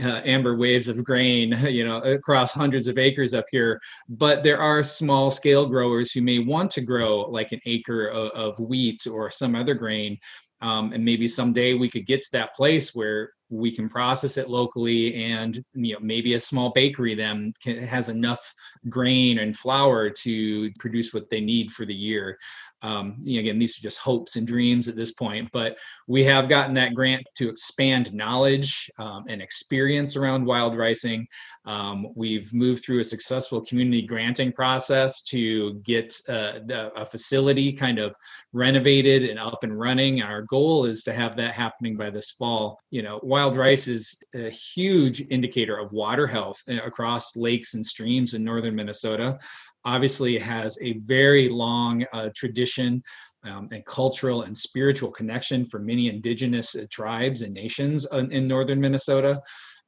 [0.00, 3.80] uh, amber waves of grain, you know, across hundreds of acres up here.
[4.08, 8.30] But there are small scale growers who may want to grow like an acre of,
[8.30, 10.18] of wheat or some other grain
[10.60, 14.50] um, and maybe someday we could get to that place where we can process it
[14.50, 18.54] locally and you know maybe a small bakery then can, has enough
[18.88, 22.38] grain and flour to produce what they need for the year
[22.82, 26.24] um, you know, again, these are just hopes and dreams at this point, but we
[26.24, 31.26] have gotten that grant to expand knowledge um, and experience around wild ricing.
[31.64, 37.72] Um, we've moved through a successful community granting process to get uh, the, a facility
[37.72, 38.14] kind of
[38.52, 40.22] renovated and up and running.
[40.22, 42.78] Our goal is to have that happening by this fall.
[42.90, 47.84] You know, wild rice is a huge indicator of water health uh, across lakes and
[47.84, 49.38] streams in northern Minnesota
[49.84, 53.02] obviously has a very long uh, tradition
[53.44, 58.48] um, and cultural and spiritual connection for many indigenous uh, tribes and nations in, in
[58.48, 59.40] northern Minnesota,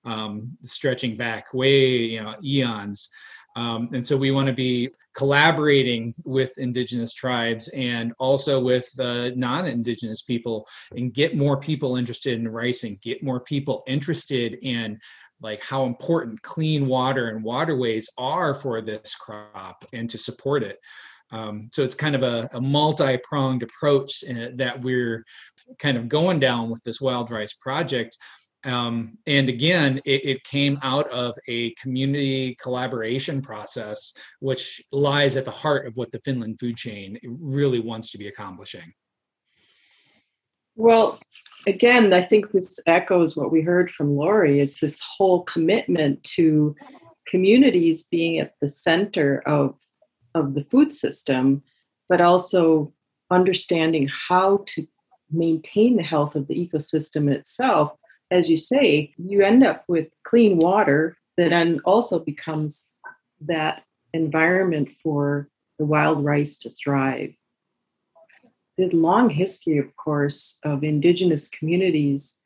[0.05, 3.09] um, stretching back way you know eons.
[3.57, 9.31] Um, and so we want to be collaborating with indigenous tribes and also with uh,
[9.35, 14.99] non-indigenous people and get more people interested in rice and get more people interested in
[15.41, 20.79] like how important clean water and waterways are for this crop and to support it.
[21.33, 25.25] Um, so it's kind of a, a multi-pronged approach uh, that we're
[25.79, 28.17] kind of going down with this wild rice project.
[28.65, 35.47] Um, and again, it, it, came out of a community collaboration process, which lies at
[35.47, 38.93] the heart of what the Finland food chain really wants to be accomplishing.
[40.77, 41.19] Well,
[41.67, 46.75] again, I think this echoes what we heard from Lori is this whole commitment to
[47.29, 49.77] communities being at the center of,
[50.35, 51.63] of the food system,
[52.09, 52.93] but also
[53.31, 54.87] understanding how to
[55.31, 57.93] maintain the health of the ecosystem itself.
[58.31, 62.93] As you say, you end up with clean water that then also becomes
[63.43, 67.33] that environment for the wild rice to thrive
[68.81, 72.41] there's long history, of course, of indigenous communities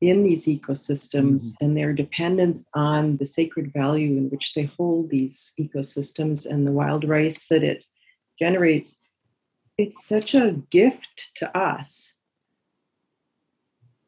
[0.00, 1.64] in these ecosystems mm-hmm.
[1.64, 6.72] and their dependence on the sacred value in which they hold these ecosystems and the
[6.72, 7.84] wild rice that it
[8.38, 8.94] generates.
[9.76, 12.14] It's such a gift to us.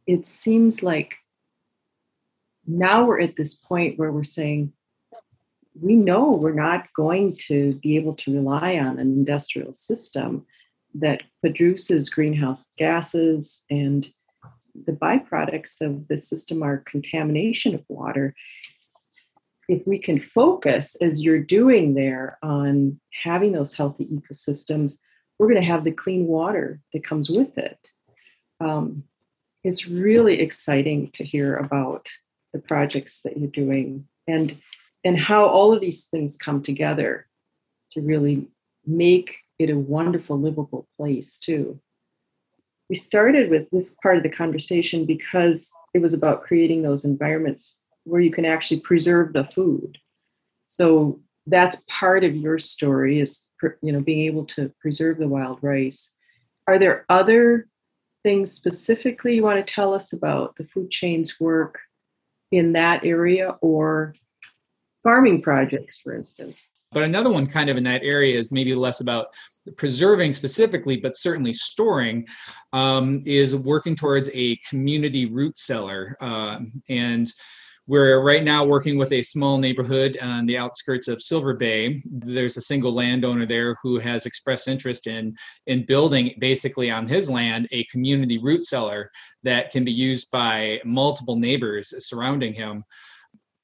[0.06, 1.16] It seems like
[2.66, 4.72] now we're at this point where we're saying,
[5.80, 10.46] we know we're not going to be able to rely on an industrial system
[10.94, 14.10] that produces greenhouse gases and
[14.86, 18.34] the byproducts of the system are contamination of water.
[19.68, 24.96] If we can focus, as you're doing there, on having those healthy ecosystems,
[25.38, 27.78] we're going to have the clean water that comes with it.
[28.60, 29.04] Um,
[29.64, 32.08] it's really exciting to hear about
[32.52, 34.56] the projects that you're doing and
[35.04, 37.26] and how all of these things come together
[37.92, 38.46] to really
[38.84, 41.80] make it a wonderful, livable place too.
[42.88, 47.78] We started with this part of the conversation because it was about creating those environments
[48.04, 49.98] where you can actually preserve the food.
[50.66, 53.48] So that's part of your story is
[53.82, 56.12] you know being able to preserve the wild rice.
[56.66, 57.68] Are there other
[58.22, 61.78] things specifically you want to tell us about the food chain's work
[62.50, 64.14] in that area or
[65.02, 66.60] farming projects, for instance?
[66.92, 69.28] But another one kind of in that area is maybe less about
[69.76, 72.26] preserving specifically, but certainly storing,
[72.72, 76.16] um, is working towards a community root cellar.
[76.20, 77.30] Uh, and
[77.88, 82.02] we're right now working with a small neighborhood on the outskirts of Silver Bay.
[82.04, 85.34] There's a single landowner there who has expressed interest in
[85.66, 89.10] in building basically on his land a community root cellar
[89.42, 92.84] that can be used by multiple neighbors surrounding him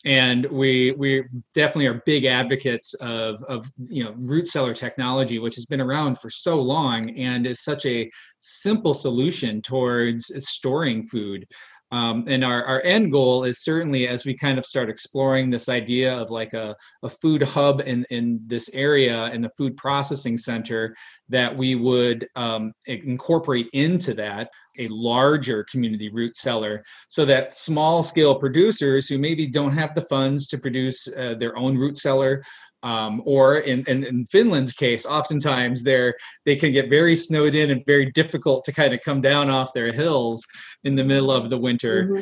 [0.05, 5.55] and we we definitely are big advocates of of you know root cellar technology which
[5.55, 11.47] has been around for so long and is such a simple solution towards storing food
[11.95, 15.69] Um, and our, our end goal is certainly as we kind of start exploring this
[15.69, 20.37] idea of like a, a food hub in, in this area and the food processing
[20.37, 20.97] center
[21.29, 28.03] that we would um, incorporate into that a larger community root cellar so that small
[28.03, 32.43] scale producers who maybe don't have the funds to produce uh, their own root cellar
[32.85, 36.15] um, or in, in, in, Finland's case, oftentimes they're
[36.45, 39.73] they can get very snowed in and very difficult to kind of come down off
[39.73, 40.47] their hills
[40.85, 42.05] in the middle of the winter.
[42.05, 42.21] Mm-hmm.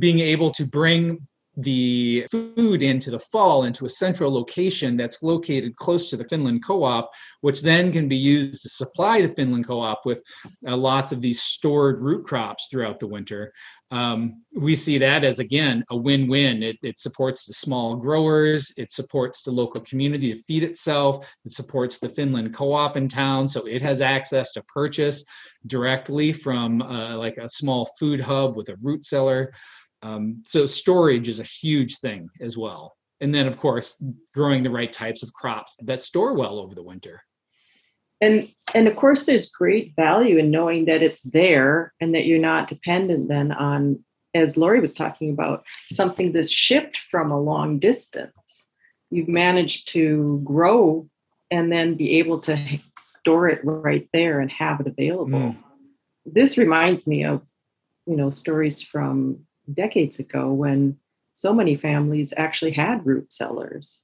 [0.00, 1.26] Being able to bring
[1.62, 6.64] the food into the fall into a central location that's located close to the Finland
[6.64, 10.22] co-op, which then can be used to supply the Finland co-op with
[10.66, 13.52] uh, lots of these stored root crops throughout the winter.
[13.92, 16.62] Um, we see that as again a win-win.
[16.62, 21.52] It, it supports the small growers, it supports the local community to feed itself, it
[21.52, 25.24] supports the Finland co-op in town, so it has access to purchase
[25.66, 29.52] directly from uh, like a small food hub with a root cellar.
[30.02, 32.96] Um, so storage is a huge thing as well.
[33.20, 36.82] And then, of course, growing the right types of crops that store well over the
[36.82, 37.22] winter.
[38.22, 42.38] And and of course, there's great value in knowing that it's there and that you're
[42.38, 47.78] not dependent then on, as Lori was talking about, something that's shipped from a long
[47.78, 48.66] distance.
[49.10, 51.08] You've managed to grow
[51.50, 55.38] and then be able to store it right there and have it available.
[55.38, 55.56] Mm.
[56.24, 57.42] This reminds me of,
[58.06, 60.96] you know, stories from decades ago when
[61.32, 64.00] so many families actually had root cellars.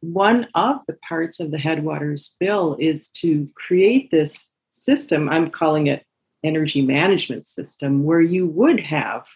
[0.00, 5.88] One of the parts of the Headwaters bill is to create this system, I'm calling
[5.88, 6.04] it
[6.44, 9.26] energy management system, where you would have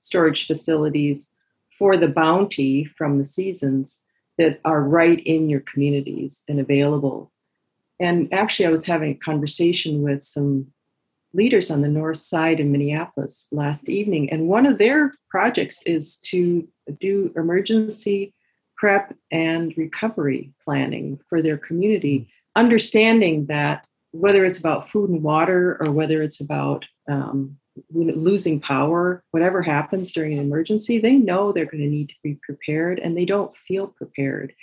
[0.00, 1.32] storage facilities
[1.78, 4.00] for the bounty from the seasons
[4.38, 7.30] that are right in your communities and available.
[7.98, 10.66] And actually, I was having a conversation with some
[11.32, 16.18] leaders on the north side in Minneapolis last evening, and one of their projects is
[16.18, 16.66] to
[17.00, 18.32] do emergency
[18.76, 25.76] prep and recovery planning for their community, understanding that whether it's about food and water
[25.80, 27.56] or whether it's about um,
[27.92, 32.38] losing power, whatever happens during an emergency, they know they're going to need to be
[32.42, 34.54] prepared and they don't feel prepared.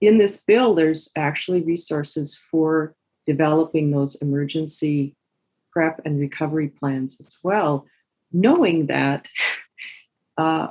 [0.00, 2.94] In this bill, there's actually resources for
[3.26, 5.16] developing those emergency
[5.76, 7.86] prep and recovery plans as well,
[8.32, 9.28] knowing that
[10.38, 10.68] uh,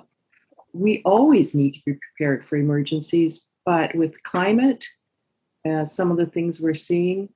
[0.73, 4.83] we always need to be prepared for emergencies, but with climate,
[5.69, 7.29] uh, some of the things we're seeing,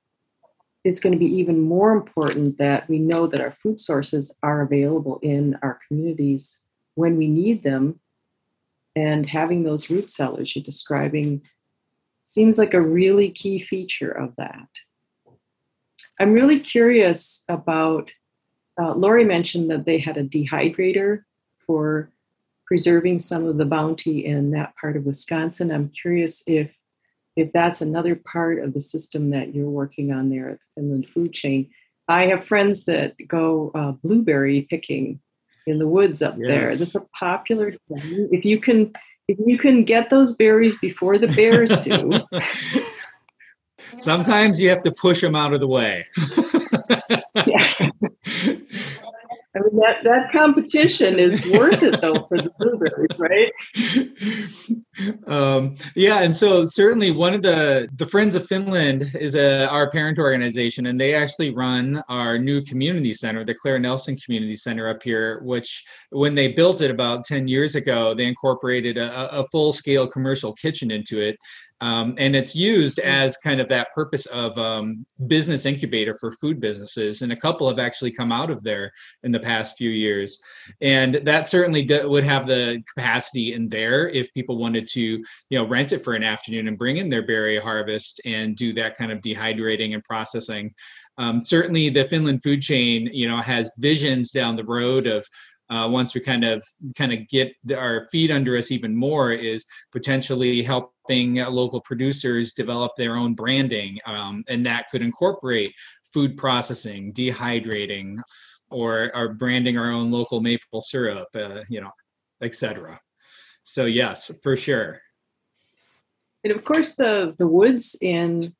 [0.82, 4.62] it's going to be even more important that we know that our food sources are
[4.62, 6.60] available in our communities
[6.96, 8.00] when we need them.
[8.96, 11.42] And having those root cellars you're describing
[12.24, 14.68] seems like a really key feature of that.
[16.20, 18.12] I'm really curious about,
[18.80, 21.22] uh, Lori mentioned that they had a dehydrator
[21.66, 22.10] for
[22.66, 25.72] preserving some of the bounty in that part of Wisconsin.
[25.72, 26.70] I'm curious if
[27.36, 31.08] if that's another part of the system that you're working on there at the Finland
[31.08, 31.70] food chain.
[32.08, 35.20] I have friends that go uh, blueberry picking
[35.66, 36.48] in the woods up yes.
[36.48, 36.66] there.
[36.66, 38.28] This is a popular thing.
[38.32, 38.92] If you can,
[39.28, 42.20] if you can get those berries before the bears do.
[44.00, 46.06] Sometimes you have to push them out of the way.
[47.46, 47.90] yeah.
[49.52, 53.50] I mean that that competition is worth it though for the blueberries, right?
[55.26, 59.90] Um, yeah, and so certainly one of the the Friends of Finland is a our
[59.90, 64.88] parent organization, and they actually run our new community center, the Claire Nelson Community Center
[64.88, 65.40] up here.
[65.42, 70.06] Which when they built it about ten years ago, they incorporated a, a full scale
[70.06, 71.36] commercial kitchen into it,
[71.80, 73.04] um, and it's used mm.
[73.04, 77.22] as kind of that purpose of um, business incubator for food businesses.
[77.22, 80.40] And a couple have actually come out of there in the past few years.
[80.80, 85.66] And that certainly would have the capacity in there if people wanted to, you know,
[85.66, 89.12] rent it for an afternoon and bring in their berry harvest and do that kind
[89.12, 90.74] of dehydrating and processing.
[91.18, 95.26] Um, certainly, the Finland food chain, you know, has visions down the road of
[95.70, 96.64] uh, once we kind of
[96.96, 102.92] kind of get our feet under us even more is potentially helping local producers develop
[102.96, 105.72] their own branding um, and that could incorporate
[106.12, 108.18] food processing dehydrating
[108.70, 111.90] or, branding our own local maple syrup uh, you know
[112.42, 113.00] etc
[113.62, 115.00] so yes for sure.
[116.42, 118.54] And of course the the woods in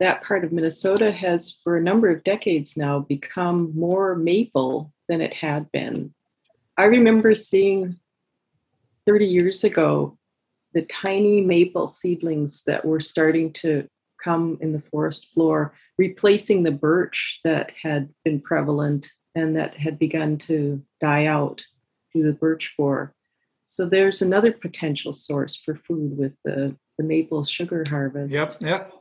[0.00, 5.20] that part of minnesota has for a number of decades now become more maple than
[5.20, 6.12] it had been
[6.76, 7.96] I remember seeing
[9.06, 10.18] 30 years ago
[10.74, 13.86] the tiny maple seedlings that were starting to
[14.22, 19.98] come in the forest floor, replacing the birch that had been prevalent and that had
[19.98, 21.62] begun to die out
[22.10, 23.14] through the birch borer.
[23.66, 28.34] So there's another potential source for food with the, the maple sugar harvest.
[28.34, 28.92] Yep, yep.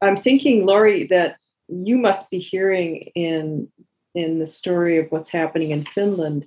[0.00, 1.36] I'm thinking, Lori, that
[1.68, 3.68] you must be hearing in
[4.14, 6.46] in the story of what's happening in Finland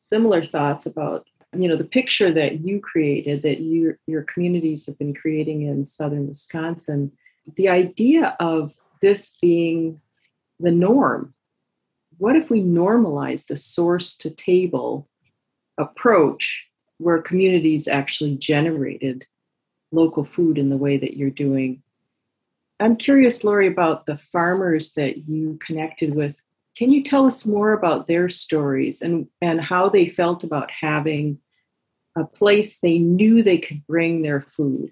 [0.00, 4.98] similar thoughts about you know the picture that you created that you your communities have
[4.98, 7.12] been creating in southern Wisconsin.
[7.56, 10.00] The idea of this being
[10.58, 11.34] the norm.
[12.18, 15.08] What if we normalized a source to table
[15.78, 16.66] approach
[16.98, 19.26] where communities actually generated
[19.90, 21.82] local food in the way that you're doing?
[22.78, 26.40] I'm curious lori about the farmers that you connected with
[26.80, 31.38] can you tell us more about their stories and, and how they felt about having
[32.16, 34.90] a place they knew they could bring their food?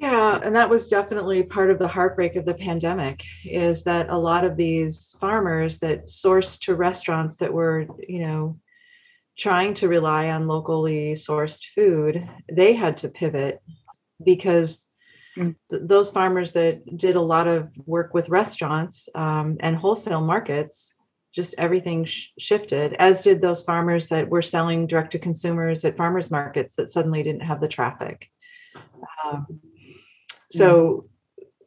[0.00, 4.18] Yeah, and that was definitely part of the heartbreak of the pandemic is that a
[4.18, 8.58] lot of these farmers that sourced to restaurants that were, you know,
[9.38, 13.62] trying to rely on locally sourced food, they had to pivot
[14.24, 14.90] because
[15.36, 15.54] Mm.
[15.68, 20.94] th- those farmers that did a lot of work with restaurants um, and wholesale markets
[21.34, 25.96] just everything sh- shifted as did those farmers that were selling direct to consumers at
[25.96, 28.30] farmers markets that suddenly didn't have the traffic
[29.26, 29.60] um,
[30.50, 31.06] so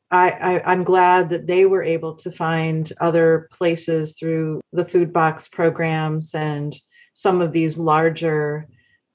[0.09, 5.13] I, I i'm glad that they were able to find other places through the food
[5.13, 6.75] box programs and
[7.13, 8.67] some of these larger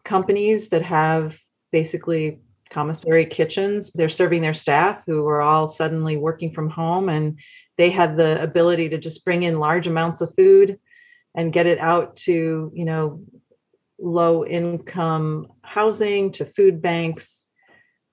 [0.04, 1.36] companies that have
[1.72, 2.38] basically
[2.74, 3.92] commissary kitchens.
[3.92, 7.38] They're serving their staff who are all suddenly working from home and
[7.78, 10.78] they had the ability to just bring in large amounts of food
[11.36, 13.22] and get it out to, you know,
[13.98, 17.46] low income housing, to food banks,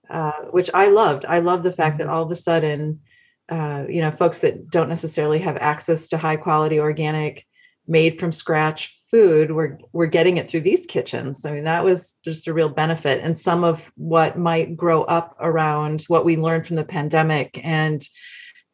[0.09, 1.25] uh, which I loved.
[1.25, 3.01] I love the fact that all of a sudden,
[3.49, 7.45] uh, you know, folks that don't necessarily have access to high quality organic,
[7.87, 11.45] made from scratch food we're we're getting it through these kitchens.
[11.45, 13.21] I mean that was just a real benefit.
[13.21, 18.03] And some of what might grow up around what we learned from the pandemic and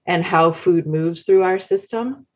[0.06, 2.28] and how food moves through our system.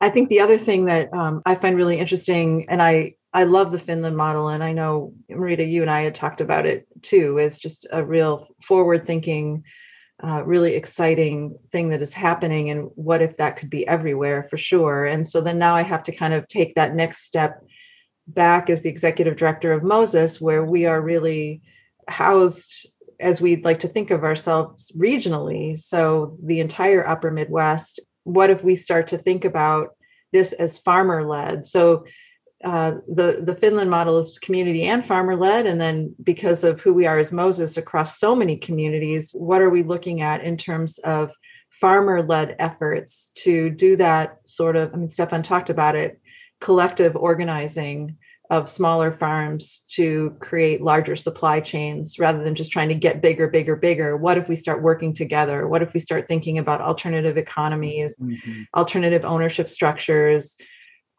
[0.00, 3.72] I think the other thing that um, i find really interesting and i i love
[3.72, 7.38] the finland model and i know marita you and i had talked about it too
[7.38, 9.64] is just a real forward thinking
[10.24, 14.56] uh, really exciting thing that is happening and what if that could be everywhere for
[14.56, 15.04] sure.
[15.04, 17.62] And so then now i have to kind of take that next step
[18.26, 21.62] back as the executive director of moses where we are really
[22.08, 22.88] housed
[23.20, 25.78] as we'd like to think of ourselves regionally.
[25.80, 29.90] So the entire upper midwest what if we start to think about
[30.32, 32.04] this as farmer led so
[32.66, 36.92] uh, the the Finland model is community and farmer led, and then because of who
[36.92, 40.98] we are as Moses across so many communities, what are we looking at in terms
[40.98, 41.30] of
[41.70, 44.92] farmer led efforts to do that sort of?
[44.92, 46.20] I mean, Stefan talked about it,
[46.60, 48.16] collective organizing
[48.50, 53.46] of smaller farms to create larger supply chains rather than just trying to get bigger,
[53.46, 54.16] bigger, bigger.
[54.16, 55.68] What if we start working together?
[55.68, 58.62] What if we start thinking about alternative economies, mm-hmm.
[58.74, 60.56] alternative ownership structures?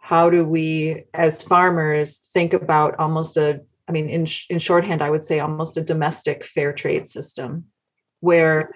[0.08, 5.10] How do we as farmers think about almost a i mean in, in shorthand i
[5.10, 7.66] would say almost a domestic fair trade system
[8.22, 8.72] where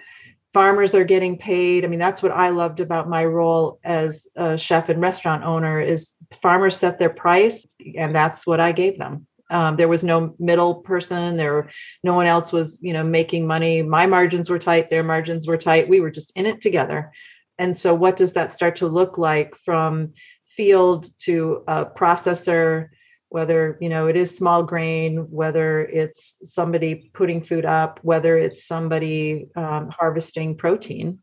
[0.52, 1.84] farmers are getting paid.
[1.84, 5.80] I mean that's what i loved about my role as a chef and restaurant owner
[5.80, 7.66] is farmers set their price
[7.96, 9.26] and that's what i gave them.
[9.50, 11.70] Um, there was no middle person there
[12.04, 13.82] no one else was you know making money.
[13.82, 15.88] My margins were tight their margins were tight.
[15.88, 17.10] We were just in it together.
[17.58, 20.14] And so what does that start to look like from
[20.56, 22.88] field to a processor
[23.28, 28.64] whether you know it is small grain whether it's somebody putting food up whether it's
[28.64, 31.18] somebody um, harvesting protein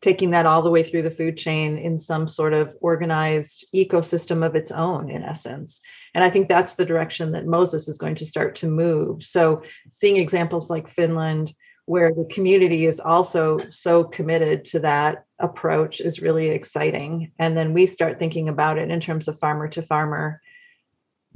[0.00, 4.46] taking that all the way through the food chain in some sort of organized ecosystem
[4.46, 5.80] of its own in essence.
[6.14, 9.22] And i think that's the direction that moses is going to start to move.
[9.22, 11.52] So seeing examples like finland
[11.88, 17.32] where the community is also so committed to that approach is really exciting.
[17.38, 20.42] And then we start thinking about it in terms of farmer to farmer,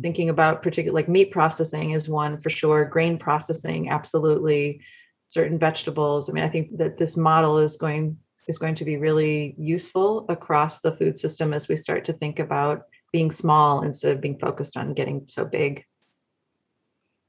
[0.03, 4.83] thinking about particular like meat processing is one for sure, grain processing, absolutely,
[5.29, 6.29] certain vegetables.
[6.29, 10.27] I mean, I think that this model is going is going to be really useful
[10.29, 14.39] across the food system as we start to think about being small instead of being
[14.39, 15.87] focused on getting so big.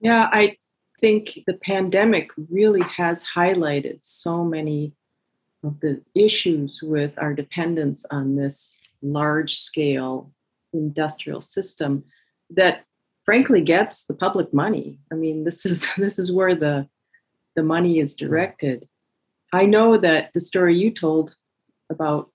[0.01, 0.57] Yeah, I
[1.03, 4.93] think the pandemic really has highlighted so many
[5.61, 10.31] of the issues with our dependence on this large scale
[10.71, 12.05] industrial system
[12.49, 12.85] that
[13.25, 14.97] frankly gets the public money.
[15.11, 16.87] I mean this is this is where the
[17.57, 18.87] the money is directed.
[19.51, 21.35] I know that the story you told
[21.89, 22.31] about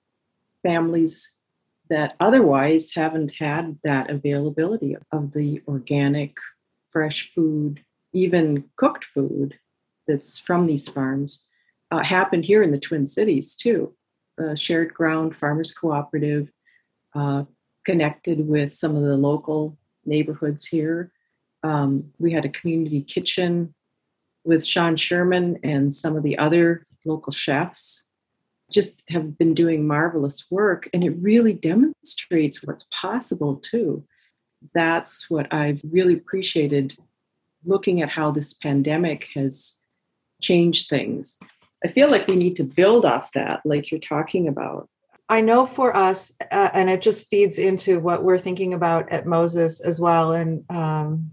[0.63, 1.33] families
[1.89, 6.37] that otherwise haven't had that availability of the organic,
[6.93, 7.83] fresh food,
[8.23, 9.59] even cooked food
[10.07, 11.45] that's from these farms.
[11.91, 13.95] Uh, happened here in the Twin Cities too.
[14.55, 16.49] Shared ground farmers cooperative
[17.15, 17.45] uh,
[17.85, 21.11] connected with some of the local neighborhoods here.
[21.65, 23.75] Um, we had a community kitchen
[24.45, 28.07] with Sean Sherman and some of the other local chefs
[28.71, 34.05] just have been doing marvelous work and it really demonstrates what's possible too
[34.75, 36.97] that's what i've really appreciated
[37.69, 39.77] looking at how this pandemic has
[40.41, 41.39] changed things
[41.85, 44.89] i feel like we need to build off that like you're talking about
[45.31, 49.27] I know for us, uh, and it just feeds into what we're thinking about at
[49.27, 50.33] Moses as well.
[50.33, 51.33] And um,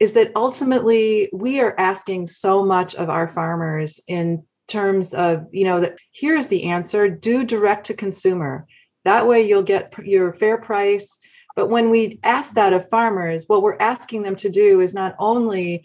[0.00, 5.64] is that ultimately we are asking so much of our farmers in terms of you
[5.64, 8.66] know that here's the answer do direct to consumer
[9.04, 11.18] that way you'll get your fair price
[11.56, 15.14] but when we ask that of farmers what we're asking them to do is not
[15.18, 15.84] only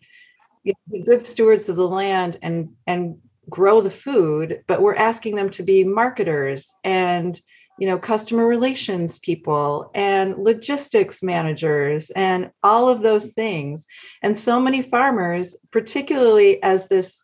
[0.63, 3.18] you know, be good stewards of the land and and
[3.49, 7.39] grow the food but we're asking them to be marketers and
[7.78, 13.86] you know customer relations people and logistics managers and all of those things.
[14.22, 17.24] And so many farmers particularly as this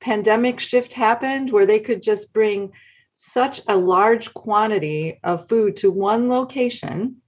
[0.00, 2.72] pandemic shift happened where they could just bring
[3.14, 7.21] such a large quantity of food to one location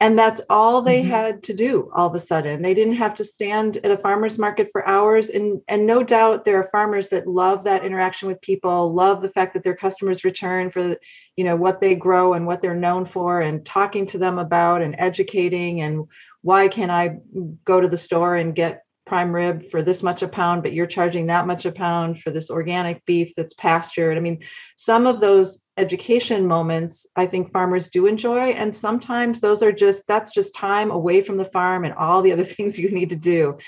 [0.00, 1.10] and that's all they mm-hmm.
[1.10, 4.38] had to do all of a sudden they didn't have to stand at a farmers
[4.38, 8.40] market for hours and and no doubt there are farmers that love that interaction with
[8.40, 10.96] people love the fact that their customers return for
[11.36, 14.82] you know what they grow and what they're known for and talking to them about
[14.82, 16.06] and educating and
[16.42, 17.16] why can i
[17.64, 20.86] go to the store and get prime rib for this much a pound, but you're
[20.86, 24.16] charging that much a pound for this organic beef that's pastured.
[24.16, 24.40] I mean,
[24.76, 28.50] some of those education moments I think farmers do enjoy.
[28.50, 32.32] And sometimes those are just, that's just time away from the farm and all the
[32.32, 33.58] other things you need to do.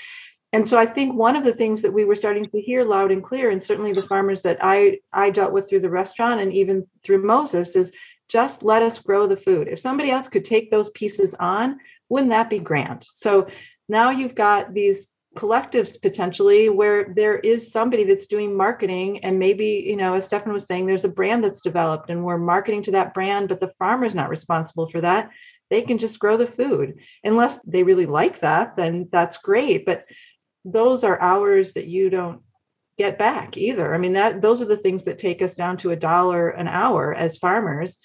[0.53, 3.11] And so I think one of the things that we were starting to hear loud
[3.11, 6.53] and clear, and certainly the farmers that I, I dealt with through the restaurant and
[6.53, 7.91] even through Moses, is
[8.29, 9.67] just let us grow the food.
[9.67, 11.79] If somebody else could take those pieces on,
[12.09, 13.05] wouldn't that be grand?
[13.11, 13.47] So
[13.89, 19.23] now you've got these collectives potentially where there is somebody that's doing marketing.
[19.23, 22.39] And maybe you know as stefan was saying there's a brand that's developed and we're
[22.39, 25.29] marketing to that brand but the farmer's not responsible for that.
[25.69, 26.99] They can just grow the food.
[27.23, 29.85] Unless they really like that then that's great.
[29.85, 30.05] But
[30.65, 32.41] those are hours that you don't
[32.97, 33.93] get back either.
[33.93, 36.67] I mean that those are the things that take us down to a dollar an
[36.67, 37.99] hour as farmers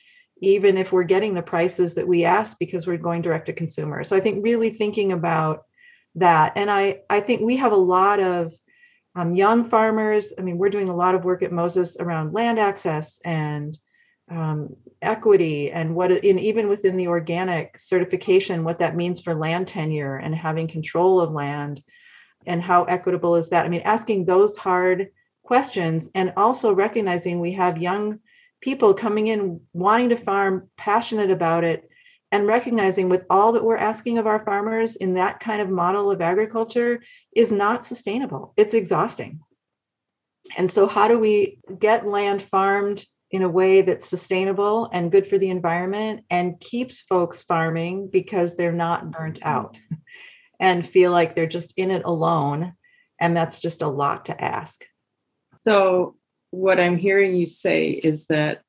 [0.45, 4.05] even if we're getting the prices that we ask because we're going direct to consumer.
[4.05, 5.63] So i think really thinking about
[6.17, 6.53] that.
[6.57, 8.55] And I, I think we have a lot of
[9.15, 10.33] um, young farmers.
[10.39, 13.79] I mean, we're doing a lot of work at Moses around land access and
[14.31, 19.69] um, equity and what in even within the organic certification, what that means for land
[19.69, 21.83] tenure and having control of land
[22.47, 23.67] and how equitable is that?
[23.67, 25.09] I mean, asking those hard
[25.43, 28.21] questions and also recognizing we have young
[28.61, 31.89] people coming in wanting to farm, passionate about it,
[32.33, 36.11] and recognizing with all that we're asking of our farmers in that kind of model
[36.11, 37.03] of agriculture
[37.37, 38.55] is not sustainable.
[38.57, 39.41] It's exhausting.
[40.57, 45.29] And so, how do we get land farmed in a way that's sustainable and good
[45.29, 49.49] for the environment and keeps folks farming because they're not burnt mm-hmm.
[49.49, 49.77] out
[50.59, 52.73] and feel like they're just in it alone?
[53.21, 54.85] And that's just a lot to ask.
[55.59, 56.17] So,
[56.51, 58.63] what I'm hearing you say is that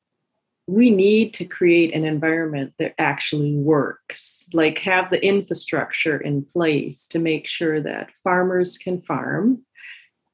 [0.68, 7.08] we need to create an environment that actually works, like have the infrastructure in place
[7.08, 9.64] to make sure that farmers can farm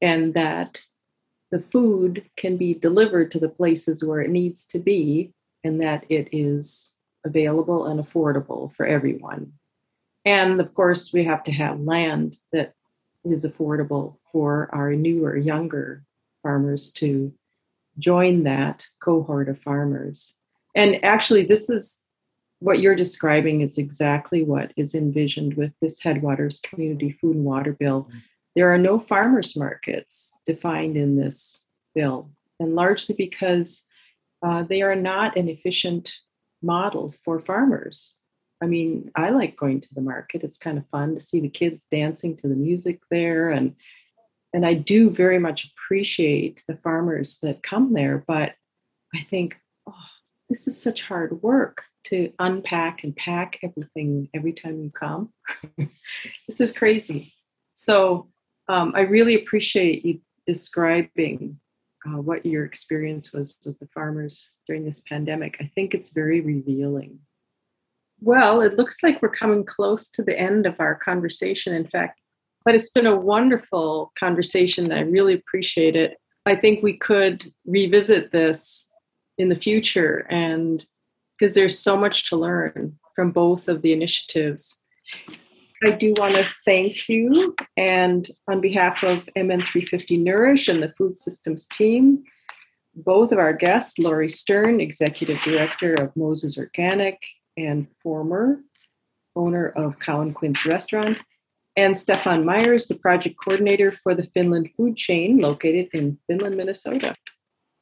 [0.00, 0.84] and that
[1.50, 5.32] the food can be delivered to the places where it needs to be
[5.64, 9.52] and that it is available and affordable for everyone.
[10.24, 12.74] And of course, we have to have land that
[13.24, 16.04] is affordable for our newer, younger
[16.42, 17.32] farmers to
[18.00, 20.34] join that cohort of farmers.
[20.74, 22.02] And actually, this is
[22.60, 27.72] what you're describing is exactly what is envisioned with this Headwaters Community Food and Water
[27.72, 28.08] Bill.
[28.54, 33.82] There are no farmers markets defined in this bill, and largely because
[34.42, 36.12] uh, they are not an efficient
[36.62, 38.12] model for farmers.
[38.62, 40.44] I mean, I like going to the market.
[40.44, 43.74] It's kind of fun to see the kids dancing to the music there and
[44.52, 48.54] and I do very much appreciate the farmers that come there, but
[49.14, 49.56] I think,
[49.88, 49.94] oh,
[50.48, 55.30] this is such hard work to unpack and pack everything every time you come.
[56.48, 57.32] this is crazy.
[57.72, 58.28] So
[58.68, 61.60] um, I really appreciate you describing
[62.06, 65.56] uh, what your experience was with the farmers during this pandemic.
[65.60, 67.18] I think it's very revealing.
[68.20, 72.19] Well, it looks like we're coming close to the end of our conversation, in fact,
[72.70, 74.92] but it's been a wonderful conversation.
[74.92, 76.18] I really appreciate it.
[76.46, 78.88] I think we could revisit this
[79.38, 80.86] in the future and
[81.36, 84.78] because there's so much to learn from both of the initiatives.
[85.82, 91.16] I do want to thank you and on behalf of MN350 Nourish and the food
[91.16, 92.22] systems team,
[92.94, 97.20] both of our guests, Lori Stern, Executive Director of Moses Organic
[97.56, 98.60] and former
[99.34, 101.18] owner of Cow and Quince Restaurant,
[101.76, 107.14] and Stefan Myers, the project coordinator for the Finland food chain located in Finland, Minnesota.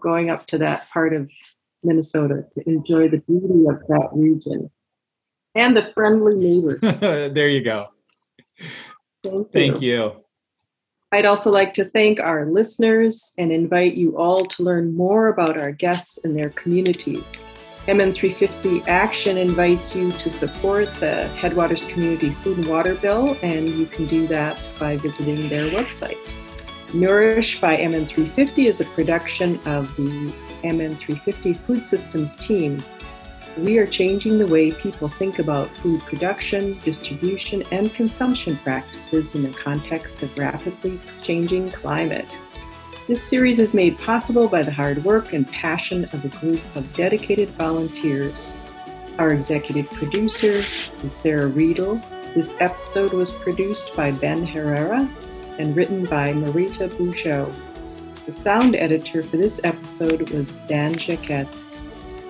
[0.00, 1.30] going up to that part of
[1.82, 4.70] Minnesota to enjoy the beauty of that region
[5.54, 6.80] and the friendly neighbors.
[7.00, 7.88] there you go.
[9.22, 9.48] Thank you.
[9.52, 10.12] Thank you.
[11.12, 15.56] I'd also like to thank our listeners and invite you all to learn more about
[15.56, 17.44] our guests and their communities.
[17.86, 23.86] MN350 Action invites you to support the Headwaters Community Food and Water Bill, and you
[23.86, 26.18] can do that by visiting their website.
[26.94, 30.32] Nourish by MN350 is a production of the
[30.62, 32.82] MN350 Food Systems team
[33.58, 39.44] we are changing the way people think about food production, distribution, and consumption practices in
[39.44, 42.26] the context of rapidly changing climate.
[43.06, 46.90] This series is made possible by the hard work and passion of a group of
[46.94, 48.56] dedicated volunteers.
[49.18, 50.64] Our executive producer
[51.02, 52.00] is Sarah Riedel.
[52.32, 55.06] This episode was produced by Ben Herrera
[55.58, 57.54] and written by Marita Bouchot.
[58.24, 61.54] The sound editor for this episode was Dan Jacquette.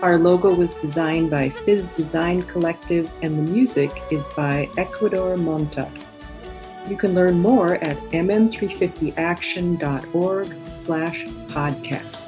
[0.02, 5.88] Our logo was designed by Fizz Design Collective, and the music is by Ecuador Monta.
[6.88, 12.23] You can learn more at mn350action.org slash podcast.